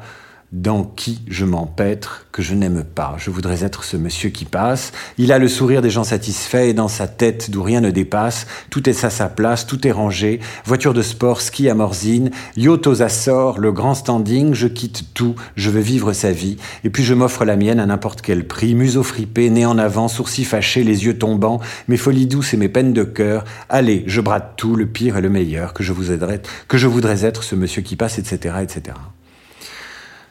dans 0.52 0.84
qui 0.84 1.22
je 1.28 1.46
m'empêtre, 1.46 2.26
que 2.32 2.42
je 2.42 2.56
n'aime 2.56 2.84
pas. 2.84 3.16
Je 3.18 3.30
voudrais 3.30 3.64
être 3.64 3.84
ce 3.84 3.98
monsieur 3.98 4.30
qui 4.30 4.46
passe. 4.46 4.92
Il 5.18 5.32
a 5.32 5.38
le 5.38 5.48
sourire 5.48 5.82
des 5.82 5.90
gens 5.90 6.04
satisfaits 6.04 6.70
et 6.70 6.74
dans 6.74 6.88
sa 6.88 7.08
tête 7.08 7.52
d'où 7.52 7.62
rien 7.62 7.82
ne 7.82 7.92
dépasse, 7.92 8.48
tout 8.70 8.90
est 8.90 9.04
à 9.04 9.10
sa 9.10 9.30
place, 9.30 9.68
tout 9.68 9.88
est 9.88 9.92
rangé. 9.92 10.40
Voiture 10.66 10.94
de 10.94 11.02
sport, 11.02 11.42
ski 11.42 11.70
à 11.70 11.76
Morzine, 11.76 12.32
yacht 12.58 12.88
aux 12.88 13.02
Açores, 13.02 13.60
le 13.60 13.72
grand 13.72 13.94
standing, 13.94 14.54
je 14.54 14.68
quitte 14.68 15.14
tout, 15.14 15.36
je 15.56 15.70
veux 15.70 15.82
vivre 15.82 16.14
sa 16.14 16.32
vie. 16.32 16.58
Et 16.84 16.90
puis 16.90 17.04
je 17.04 17.14
m'offre 17.14 17.46
la 17.46 17.56
mienne 17.56 17.80
à 17.80 17.86
n'importe 17.86 18.22
quel 18.22 18.48
prix, 18.48 18.74
museau 18.74 19.04
fripé, 19.04 19.50
nez 19.50 19.66
en 19.66 19.78
avant, 19.78 20.08
sourcils 20.08 20.46
fâchés, 20.46 20.84
les 20.84 21.06
yeux 21.06 21.18
tombants, 21.18 21.60
mes 21.88 21.98
folies 21.98 22.28
douces 22.28 22.54
et 22.54 22.58
mes 22.58 22.70
peines 22.70 22.94
de 22.94 23.04
cœur. 23.04 23.44
Allez, 23.70 24.04
je 24.08 24.22
brade 24.22 24.56
tout, 24.58 24.76
le 24.76 24.88
pire 24.88 25.18
et 25.18 25.22
le 25.22 25.30
meilleur, 25.30 25.74
que 25.74 25.84
je 25.84 25.94
vous 25.94 26.12
aiderai, 26.12 26.42
que 26.68 26.78
je 26.78 26.88
voudrais 26.88 27.24
être 27.24 27.44
ce 27.44 27.56
monsieur 27.56 27.84
qui 27.84 27.96
passe, 27.96 28.18
etc., 28.18 28.56
etc. 28.64 28.96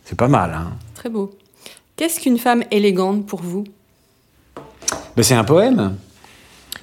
C'est 0.08 0.16
pas 0.16 0.28
mal, 0.28 0.54
hein 0.54 0.72
Très 0.94 1.10
beau. 1.10 1.34
Qu'est-ce 1.94 2.18
qu'une 2.18 2.38
femme 2.38 2.64
élégante 2.70 3.26
pour 3.26 3.42
vous? 3.42 3.64
Ben, 5.14 5.22
C'est 5.22 5.34
un 5.34 5.44
poème. 5.44 5.96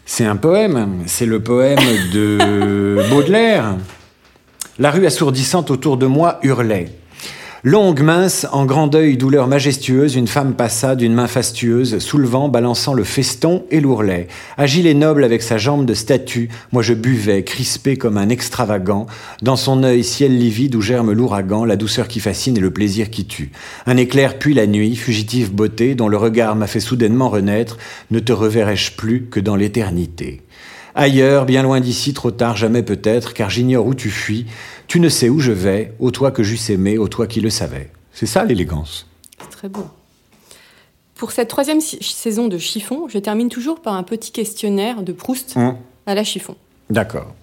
C'est 0.06 0.26
un 0.26 0.36
poème. 0.36 1.02
C'est 1.08 1.26
le 1.26 1.42
poème 1.42 1.80
de 2.14 3.00
Baudelaire. 3.10 3.78
La 4.78 4.92
rue 4.92 5.08
assourdissante 5.08 5.72
autour 5.72 5.98
de 5.98 6.06
moi 6.06 6.38
hurlait. 6.44 6.92
Longue, 7.68 8.04
mince, 8.04 8.46
en 8.52 8.68
grand 8.68 8.86
deuil, 8.86 9.18
douleur 9.18 9.48
majestueuse, 9.48 10.16
une 10.16 10.28
femme 10.28 10.54
passa 10.54 10.96
d'une 10.96 11.16
main 11.16 11.26
fastueuse, 11.26 11.98
soulevant, 11.98 12.48
balançant 12.48 12.94
le 12.94 13.04
feston 13.04 13.66
et 13.72 13.82
l'ourlet. 13.82 14.28
Agile 14.56 14.86
et 14.86 14.94
noble 14.94 15.24
avec 15.24 15.42
sa 15.42 15.58
jambe 15.58 15.88
de 15.88 15.96
statue, 15.96 16.50
moi 16.72 16.84
je 16.84 16.94
buvais, 16.94 17.44
crispé 17.44 17.98
comme 17.98 18.20
un 18.20 18.30
extravagant, 18.30 19.08
dans 19.42 19.56
son 19.56 19.84
œil 19.84 20.04
ciel 20.04 20.38
livide 20.38 20.76
où 20.76 20.82
germe 20.82 21.12
l'ouragan, 21.12 21.66
la 21.66 21.76
douceur 21.76 22.08
qui 22.08 22.20
fascine 22.20 22.56
et 22.56 22.62
le 22.62 22.70
plaisir 22.70 23.10
qui 23.10 23.26
tue. 23.26 23.52
Un 23.88 23.98
éclair 23.98 24.38
puis 24.38 24.54
la 24.54 24.68
nuit, 24.68 24.96
fugitive 24.96 25.52
beauté, 25.52 25.96
dont 25.96 26.08
le 26.08 26.18
regard 26.18 26.56
m'a 26.56 26.68
fait 26.68 26.80
soudainement 26.80 27.30
renaître, 27.30 27.80
ne 28.12 28.20
te 28.20 28.32
reverrai-je 28.32 28.92
plus 28.92 29.26
que 29.26 29.40
dans 29.40 29.56
l'éternité? 29.56 30.44
Ailleurs, 30.96 31.46
bien 31.46 31.62
loin 31.62 31.82
d'ici, 31.82 32.14
trop 32.14 32.32
tard, 32.32 32.56
jamais 32.56 32.82
peut-être, 32.82 33.34
car 33.34 33.50
j'ignore 33.50 33.86
où 33.86 33.94
tu 33.94 34.10
fuis. 34.10 34.46
Tu 34.88 35.00
ne 35.02 35.10
sais 35.10 35.28
où 35.28 35.40
je 35.40 35.52
vais, 35.52 35.94
ô 36.00 36.10
toi 36.12 36.32
que 36.32 36.42
j'eusse 36.42 36.70
aimé, 36.70 36.98
ô 36.98 37.08
toi 37.10 37.28
qui 37.28 37.42
le 37.42 37.50
savais. 37.50 37.92
C'est 38.14 38.26
ça 38.26 38.46
l'élégance. 38.46 39.06
C'est 39.42 39.50
très 39.50 39.68
beau. 39.68 39.86
Pour 41.16 41.32
cette 41.34 41.50
troisième 41.50 41.82
si- 41.82 41.98
saison 42.02 42.48
de 42.48 42.58
Chiffon, 42.58 43.08
je 43.10 43.18
termine 43.18 43.50
toujours 43.50 43.82
par 43.82 43.94
un 43.96 44.04
petit 44.04 44.32
questionnaire 44.32 45.02
de 45.02 45.12
Proust 45.12 45.54
Hum. 45.58 45.76
à 46.06 46.16
la 46.16 46.24
Chiffon. 46.24 46.56
D'accord. 46.90 47.34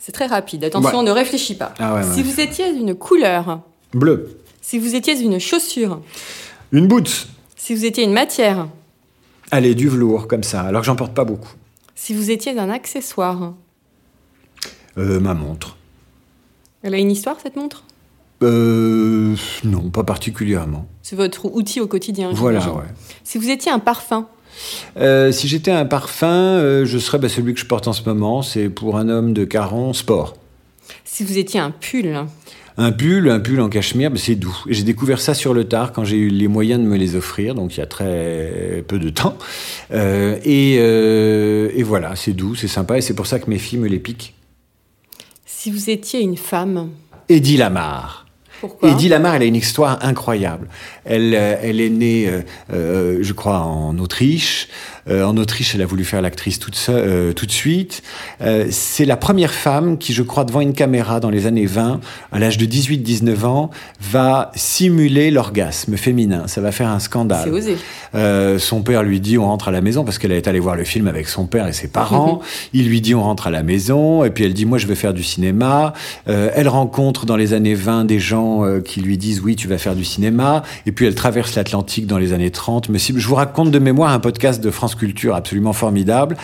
C'est 0.00 0.12
très 0.12 0.26
rapide. 0.26 0.64
Attention, 0.64 0.98
Ouais. 0.98 1.04
ne 1.04 1.10
réfléchis 1.12 1.54
pas. 1.54 1.74
Ah 1.78 1.94
ouais, 1.94 2.00
ouais. 2.00 2.14
Si 2.14 2.22
vous 2.24 2.40
étiez 2.40 2.68
une 2.68 2.96
couleur, 2.96 3.60
Bleu. 3.94 4.38
si 4.60 4.80
vous 4.80 4.96
étiez 4.96 5.16
une 5.20 5.38
chaussure, 5.38 6.00
Une 6.72 6.88
boots. 6.88 7.28
si 7.56 7.74
vous 7.76 7.84
étiez 7.84 8.02
une 8.02 8.12
matière, 8.12 8.66
Allez, 9.52 9.74
du 9.76 9.88
velours, 9.88 10.26
comme 10.28 10.42
ça, 10.42 10.62
alors 10.62 10.80
que 10.80 10.86
j'en 10.86 10.96
porte 10.96 11.14
pas 11.14 11.24
beaucoup. 11.24 11.50
Si 12.04 12.14
vous 12.14 12.32
étiez 12.32 12.58
un 12.58 12.68
accessoire, 12.68 13.54
Euh, 14.98 15.20
ma 15.20 15.34
montre. 15.34 15.76
elle 16.82 16.94
a 16.94 16.98
une 16.98 17.12
histoire 17.12 17.36
cette 17.40 17.54
montre? 17.54 17.84
Euh, 18.42 19.36
non, 19.62 19.88
pas 19.88 20.02
particulièrement. 20.02 20.88
C'est 21.02 21.14
votre 21.14 21.44
outil 21.44 21.80
au 21.80 21.86
quotidien. 21.86 22.32
Voilà, 22.32 22.58
ouais. 22.74 22.82
Si 23.22 23.38
vous 23.38 23.50
étiez 23.50 23.70
un 23.70 23.78
parfum, 23.78 24.26
Euh, 24.96 25.30
si 25.32 25.46
j'étais 25.46 25.70
un 25.70 25.86
parfum, 25.86 26.84
je 26.84 26.98
serais 26.98 27.18
bah, 27.18 27.28
celui 27.28 27.54
que 27.54 27.60
je 27.60 27.66
porte 27.66 27.86
en 27.86 27.92
ce 27.92 28.02
moment. 28.04 28.42
C'est 28.42 28.68
pour 28.68 28.96
un 28.98 29.08
homme 29.08 29.32
de 29.32 29.44
Caron, 29.44 29.92
sport. 29.92 30.34
Si 31.04 31.24
vous 31.24 31.38
étiez 31.38 31.60
un 31.60 31.70
pull, 31.70 32.26
Un 32.78 32.92
pull, 32.92 33.28
un 33.30 33.40
pull 33.40 33.60
en 33.60 33.68
cachemire, 33.68 34.10
bah, 34.10 34.18
c'est 34.18 34.34
doux. 34.34 34.56
J'ai 34.68 34.82
découvert 34.82 35.20
ça 35.20 35.34
sur 35.34 35.52
le 35.54 35.64
tard 35.64 35.92
quand 35.92 36.04
j'ai 36.04 36.16
eu 36.16 36.28
les 36.28 36.48
moyens 36.48 36.80
de 36.80 36.86
me 36.86 36.96
les 36.96 37.16
offrir, 37.16 37.54
donc 37.54 37.76
il 37.76 37.80
y 37.80 37.82
a 37.82 37.86
très 37.86 38.82
peu 38.88 38.98
de 38.98 39.10
temps. 39.10 39.36
Euh, 39.92 40.38
et, 40.44 40.76
euh, 40.78 41.70
et 41.74 41.82
voilà, 41.82 42.16
c'est 42.16 42.32
doux, 42.32 42.54
c'est 42.54 42.68
sympa, 42.68 42.96
et 42.98 43.00
c'est 43.02 43.14
pour 43.14 43.26
ça 43.26 43.38
que 43.38 43.50
mes 43.50 43.58
filles 43.58 43.78
me 43.78 43.88
les 43.88 43.98
piquent. 43.98 44.34
si 45.44 45.70
vous 45.70 45.90
étiez 45.90 46.20
une 46.20 46.36
femme, 46.36 46.90
Eddie 47.28 47.56
Lamar. 47.56 48.26
pourquoi? 48.60 48.90
Eddie 48.90 49.08
Lamar, 49.08 49.34
elle 49.36 49.42
a 49.42 49.44
une 49.44 49.54
histoire 49.54 49.98
incroyable. 50.02 50.68
Elle, 51.04 51.34
euh, 51.34 51.56
elle 51.62 51.80
est 51.80 51.90
née, 51.90 52.28
euh, 52.72 53.18
je 53.22 53.32
crois, 53.32 53.60
en 53.60 53.96
Autriche. 53.98 54.68
Euh, 55.08 55.24
en 55.24 55.36
Autriche, 55.36 55.74
elle 55.74 55.82
a 55.82 55.86
voulu 55.86 56.04
faire 56.04 56.22
l'actrice 56.22 56.58
toute 56.58 56.74
seule, 56.74 57.04
euh, 57.06 57.32
tout 57.32 57.46
de 57.46 57.52
suite. 57.52 58.02
Euh, 58.40 58.66
c'est 58.70 59.04
la 59.04 59.16
première 59.16 59.52
femme 59.52 59.98
qui, 59.98 60.12
je 60.12 60.22
crois, 60.22 60.44
devant 60.44 60.60
une 60.60 60.74
caméra 60.74 61.20
dans 61.20 61.30
les 61.30 61.46
années 61.46 61.66
20, 61.66 62.00
à 62.30 62.38
l'âge 62.38 62.58
de 62.58 62.66
18-19 62.66 63.44
ans, 63.44 63.70
va 64.00 64.50
simuler 64.54 65.30
l'orgasme 65.30 65.96
féminin. 65.96 66.46
Ça 66.46 66.60
va 66.60 66.72
faire 66.72 66.88
un 66.88 66.98
scandale. 66.98 67.42
C'est 67.44 67.50
osé. 67.50 67.76
Euh, 68.14 68.58
son 68.58 68.82
père 68.82 69.02
lui 69.02 69.20
dit 69.20 69.38
on 69.38 69.46
rentre 69.46 69.68
à 69.68 69.70
la 69.70 69.80
maison 69.80 70.04
parce 70.04 70.18
qu'elle 70.18 70.32
est 70.32 70.46
allée 70.46 70.60
voir 70.60 70.76
le 70.76 70.84
film 70.84 71.06
avec 71.06 71.28
son 71.28 71.46
père 71.46 71.66
et 71.66 71.72
ses 71.72 71.88
parents. 71.88 72.40
Il 72.72 72.88
lui 72.88 73.00
dit 73.00 73.14
on 73.14 73.22
rentre 73.22 73.46
à 73.46 73.50
la 73.50 73.62
maison 73.62 74.24
et 74.24 74.30
puis 74.30 74.44
elle 74.44 74.54
dit 74.54 74.66
moi 74.66 74.78
je 74.78 74.86
veux 74.86 74.94
faire 74.94 75.14
du 75.14 75.22
cinéma. 75.22 75.92
Euh, 76.28 76.50
elle 76.54 76.68
rencontre 76.68 77.26
dans 77.26 77.36
les 77.36 77.54
années 77.54 77.74
20 77.74 78.04
des 78.04 78.18
gens 78.18 78.64
euh, 78.64 78.80
qui 78.80 79.00
lui 79.00 79.16
disent 79.16 79.40
oui 79.40 79.56
tu 79.56 79.68
vas 79.68 79.78
faire 79.78 79.94
du 79.94 80.04
cinéma 80.04 80.62
et 80.86 80.92
puis 80.92 81.06
elle 81.06 81.14
traverse 81.14 81.54
l'Atlantique 81.54 82.06
dans 82.06 82.18
les 82.18 82.32
années 82.32 82.50
30. 82.50 82.88
Mais 82.88 82.98
si, 82.98 83.14
je 83.16 83.26
vous 83.26 83.34
raconte 83.34 83.70
de 83.70 83.78
mémoire 83.78 84.12
un 84.12 84.20
podcast 84.20 84.62
de 84.62 84.70
France 84.70 84.91
Culture 84.94 85.34
absolument 85.34 85.72
formidable. 85.72 86.36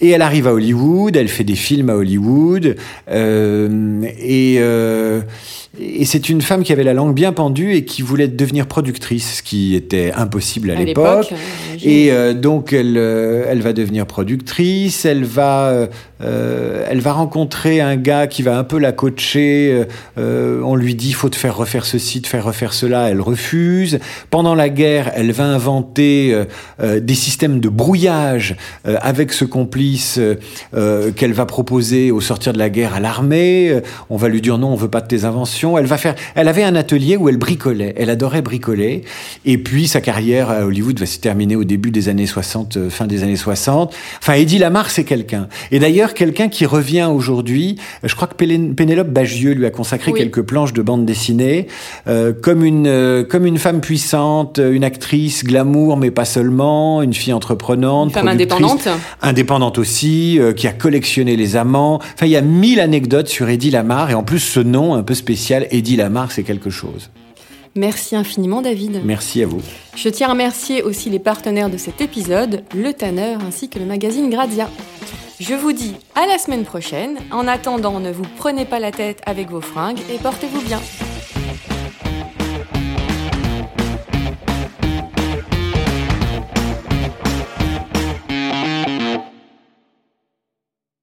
Et 0.00 0.10
elle 0.10 0.22
arrive 0.22 0.46
à 0.46 0.52
Hollywood, 0.52 1.16
elle 1.16 1.28
fait 1.28 1.44
des 1.44 1.54
films 1.54 1.90
à 1.90 1.96
Hollywood 1.96 2.76
euh, 3.10 4.02
et 4.18 4.56
euh, 4.58 5.22
et 5.78 6.04
c'est 6.04 6.28
une 6.28 6.40
femme 6.40 6.62
qui 6.62 6.72
avait 6.72 6.84
la 6.84 6.94
langue 6.94 7.14
bien 7.14 7.32
pendue 7.32 7.74
et 7.74 7.84
qui 7.84 8.02
voulait 8.02 8.28
devenir 8.28 8.66
productrice, 8.66 9.38
ce 9.38 9.42
qui 9.42 9.74
était 9.74 10.12
impossible 10.14 10.70
à, 10.70 10.78
À 10.78 10.82
l'époque. 10.82 11.32
Et 11.82 12.10
euh, 12.10 12.32
donc 12.32 12.72
elle, 12.72 12.96
euh, 12.96 13.44
elle 13.48 13.60
va 13.60 13.72
devenir 13.72 14.06
productrice, 14.06 15.04
elle 15.04 15.24
va, 15.24 15.88
euh, 16.22 16.86
elle 16.88 17.00
va 17.00 17.12
rencontrer 17.12 17.80
un 17.80 17.96
gars 17.96 18.26
qui 18.26 18.42
va 18.42 18.58
un 18.58 18.64
peu 18.64 18.78
la 18.78 18.92
coacher. 18.92 19.84
on 20.16 20.74
lui 20.76 20.94
dit 20.94 21.12
faut 21.12 21.28
te 21.28 21.36
faire 21.36 21.56
refaire 21.56 21.84
ceci, 21.84 22.22
te 22.22 22.28
faire 22.28 22.44
refaire 22.44 22.72
cela, 22.72 23.10
elle 23.10 23.20
refuse. 23.20 23.98
Pendant 24.30 24.54
la 24.54 24.68
guerre, 24.68 25.12
elle 25.14 25.32
va 25.32 25.44
inventer 25.44 26.34
des 26.82 27.14
systèmes 27.14 27.60
de 27.60 27.68
brouillage 27.68 28.56
avec 28.84 29.32
ce 29.32 29.44
complice 29.44 30.20
qu'elle 31.16 31.32
va 31.32 31.46
proposer 31.46 32.10
au 32.10 32.20
sortir 32.20 32.52
de 32.52 32.58
la 32.58 32.70
guerre 32.70 32.94
à 32.94 33.00
l'armée. 33.00 33.80
On 34.10 34.16
va 34.16 34.28
lui 34.28 34.40
dire 34.40 34.58
non, 34.58 34.68
on 34.68 34.76
veut 34.76 34.88
pas 34.88 35.00
de 35.00 35.08
tes 35.08 35.24
inventions. 35.24 35.65
Elle 35.78 35.86
va 35.86 35.98
faire. 35.98 36.14
Elle 36.34 36.48
avait 36.48 36.62
un 36.64 36.74
atelier 36.76 37.16
où 37.16 37.28
elle 37.28 37.36
bricolait. 37.36 37.94
Elle 37.96 38.10
adorait 38.10 38.42
bricoler. 38.42 39.02
Et 39.44 39.58
puis 39.58 39.86
sa 39.88 40.00
carrière 40.00 40.50
à 40.50 40.64
Hollywood 40.66 40.98
va 40.98 41.06
se 41.06 41.18
terminer 41.18 41.56
au 41.56 41.64
début 41.64 41.90
des 41.90 42.08
années 42.08 42.26
60, 42.26 42.76
euh, 42.76 42.90
fin 42.90 43.06
des 43.06 43.22
années 43.22 43.36
60. 43.36 43.94
Enfin, 44.22 44.34
Eddie 44.34 44.58
Lamar, 44.58 44.90
c'est 44.90 45.04
quelqu'un. 45.04 45.48
Et 45.72 45.78
d'ailleurs, 45.78 46.14
quelqu'un 46.14 46.48
qui 46.48 46.66
revient 46.66 47.08
aujourd'hui. 47.12 47.76
euh, 48.04 48.08
Je 48.08 48.14
crois 48.14 48.28
que 48.28 48.34
Pénélope 48.34 49.08
Bagieux 49.08 49.52
lui 49.52 49.66
a 49.66 49.70
consacré 49.70 50.12
Oui. 50.12 50.18
quelques 50.18 50.42
planches 50.42 50.72
de 50.72 50.82
bande 50.82 51.04
dessinée 51.04 51.66
euh, 52.06 52.32
comme 52.32 52.64
une 52.64 52.86
euh, 52.86 53.24
comme 53.24 53.46
une 53.46 53.58
femme 53.58 53.80
puissante, 53.80 54.58
une 54.58 54.84
actrice 54.84 55.44
glamour, 55.44 55.96
mais 55.96 56.10
pas 56.10 56.24
seulement, 56.24 57.02
une 57.02 57.14
fille 57.14 57.32
entreprenante, 57.32 58.08
Une 58.08 58.14
femme 58.14 58.28
indépendante. 58.28 58.88
indépendante 59.22 59.78
aussi, 59.78 60.38
euh, 60.38 60.52
qui 60.52 60.66
a 60.68 60.72
collectionné 60.72 61.36
les 61.36 61.56
amants. 61.56 61.98
Enfin, 62.14 62.26
il 62.26 62.32
y 62.32 62.36
a 62.36 62.42
mille 62.42 62.80
anecdotes 62.80 63.28
sur 63.28 63.48
Eddie 63.48 63.70
Lamar 63.70 64.10
et 64.10 64.14
en 64.14 64.22
plus 64.22 64.38
ce 64.40 64.60
nom 64.60 64.94
un 64.94 65.02
peu 65.02 65.14
spécial, 65.14 65.55
Eddie 65.70 65.96
Lamar, 65.96 66.32
c'est 66.32 66.42
quelque 66.42 66.70
chose. 66.70 67.10
Merci 67.74 68.16
infiniment, 68.16 68.62
David. 68.62 69.02
Merci 69.04 69.42
à 69.42 69.46
vous. 69.46 69.60
Je 69.94 70.08
tiens 70.08 70.28
à 70.28 70.30
remercier 70.30 70.82
aussi 70.82 71.10
les 71.10 71.18
partenaires 71.18 71.68
de 71.68 71.76
cet 71.76 72.00
épisode, 72.00 72.64
Le 72.74 72.92
Tanner 72.92 73.36
ainsi 73.46 73.68
que 73.68 73.78
le 73.78 73.84
magazine 73.84 74.30
Gradia. 74.30 74.70
Je 75.38 75.54
vous 75.54 75.72
dis 75.72 75.94
à 76.14 76.26
la 76.26 76.38
semaine 76.38 76.64
prochaine. 76.64 77.18
En 77.30 77.46
attendant, 77.46 78.00
ne 78.00 78.10
vous 78.10 78.24
prenez 78.38 78.64
pas 78.64 78.80
la 78.80 78.92
tête 78.92 79.20
avec 79.26 79.50
vos 79.50 79.60
fringues 79.60 80.00
et 80.10 80.16
portez-vous 80.16 80.62
bien. 80.62 80.80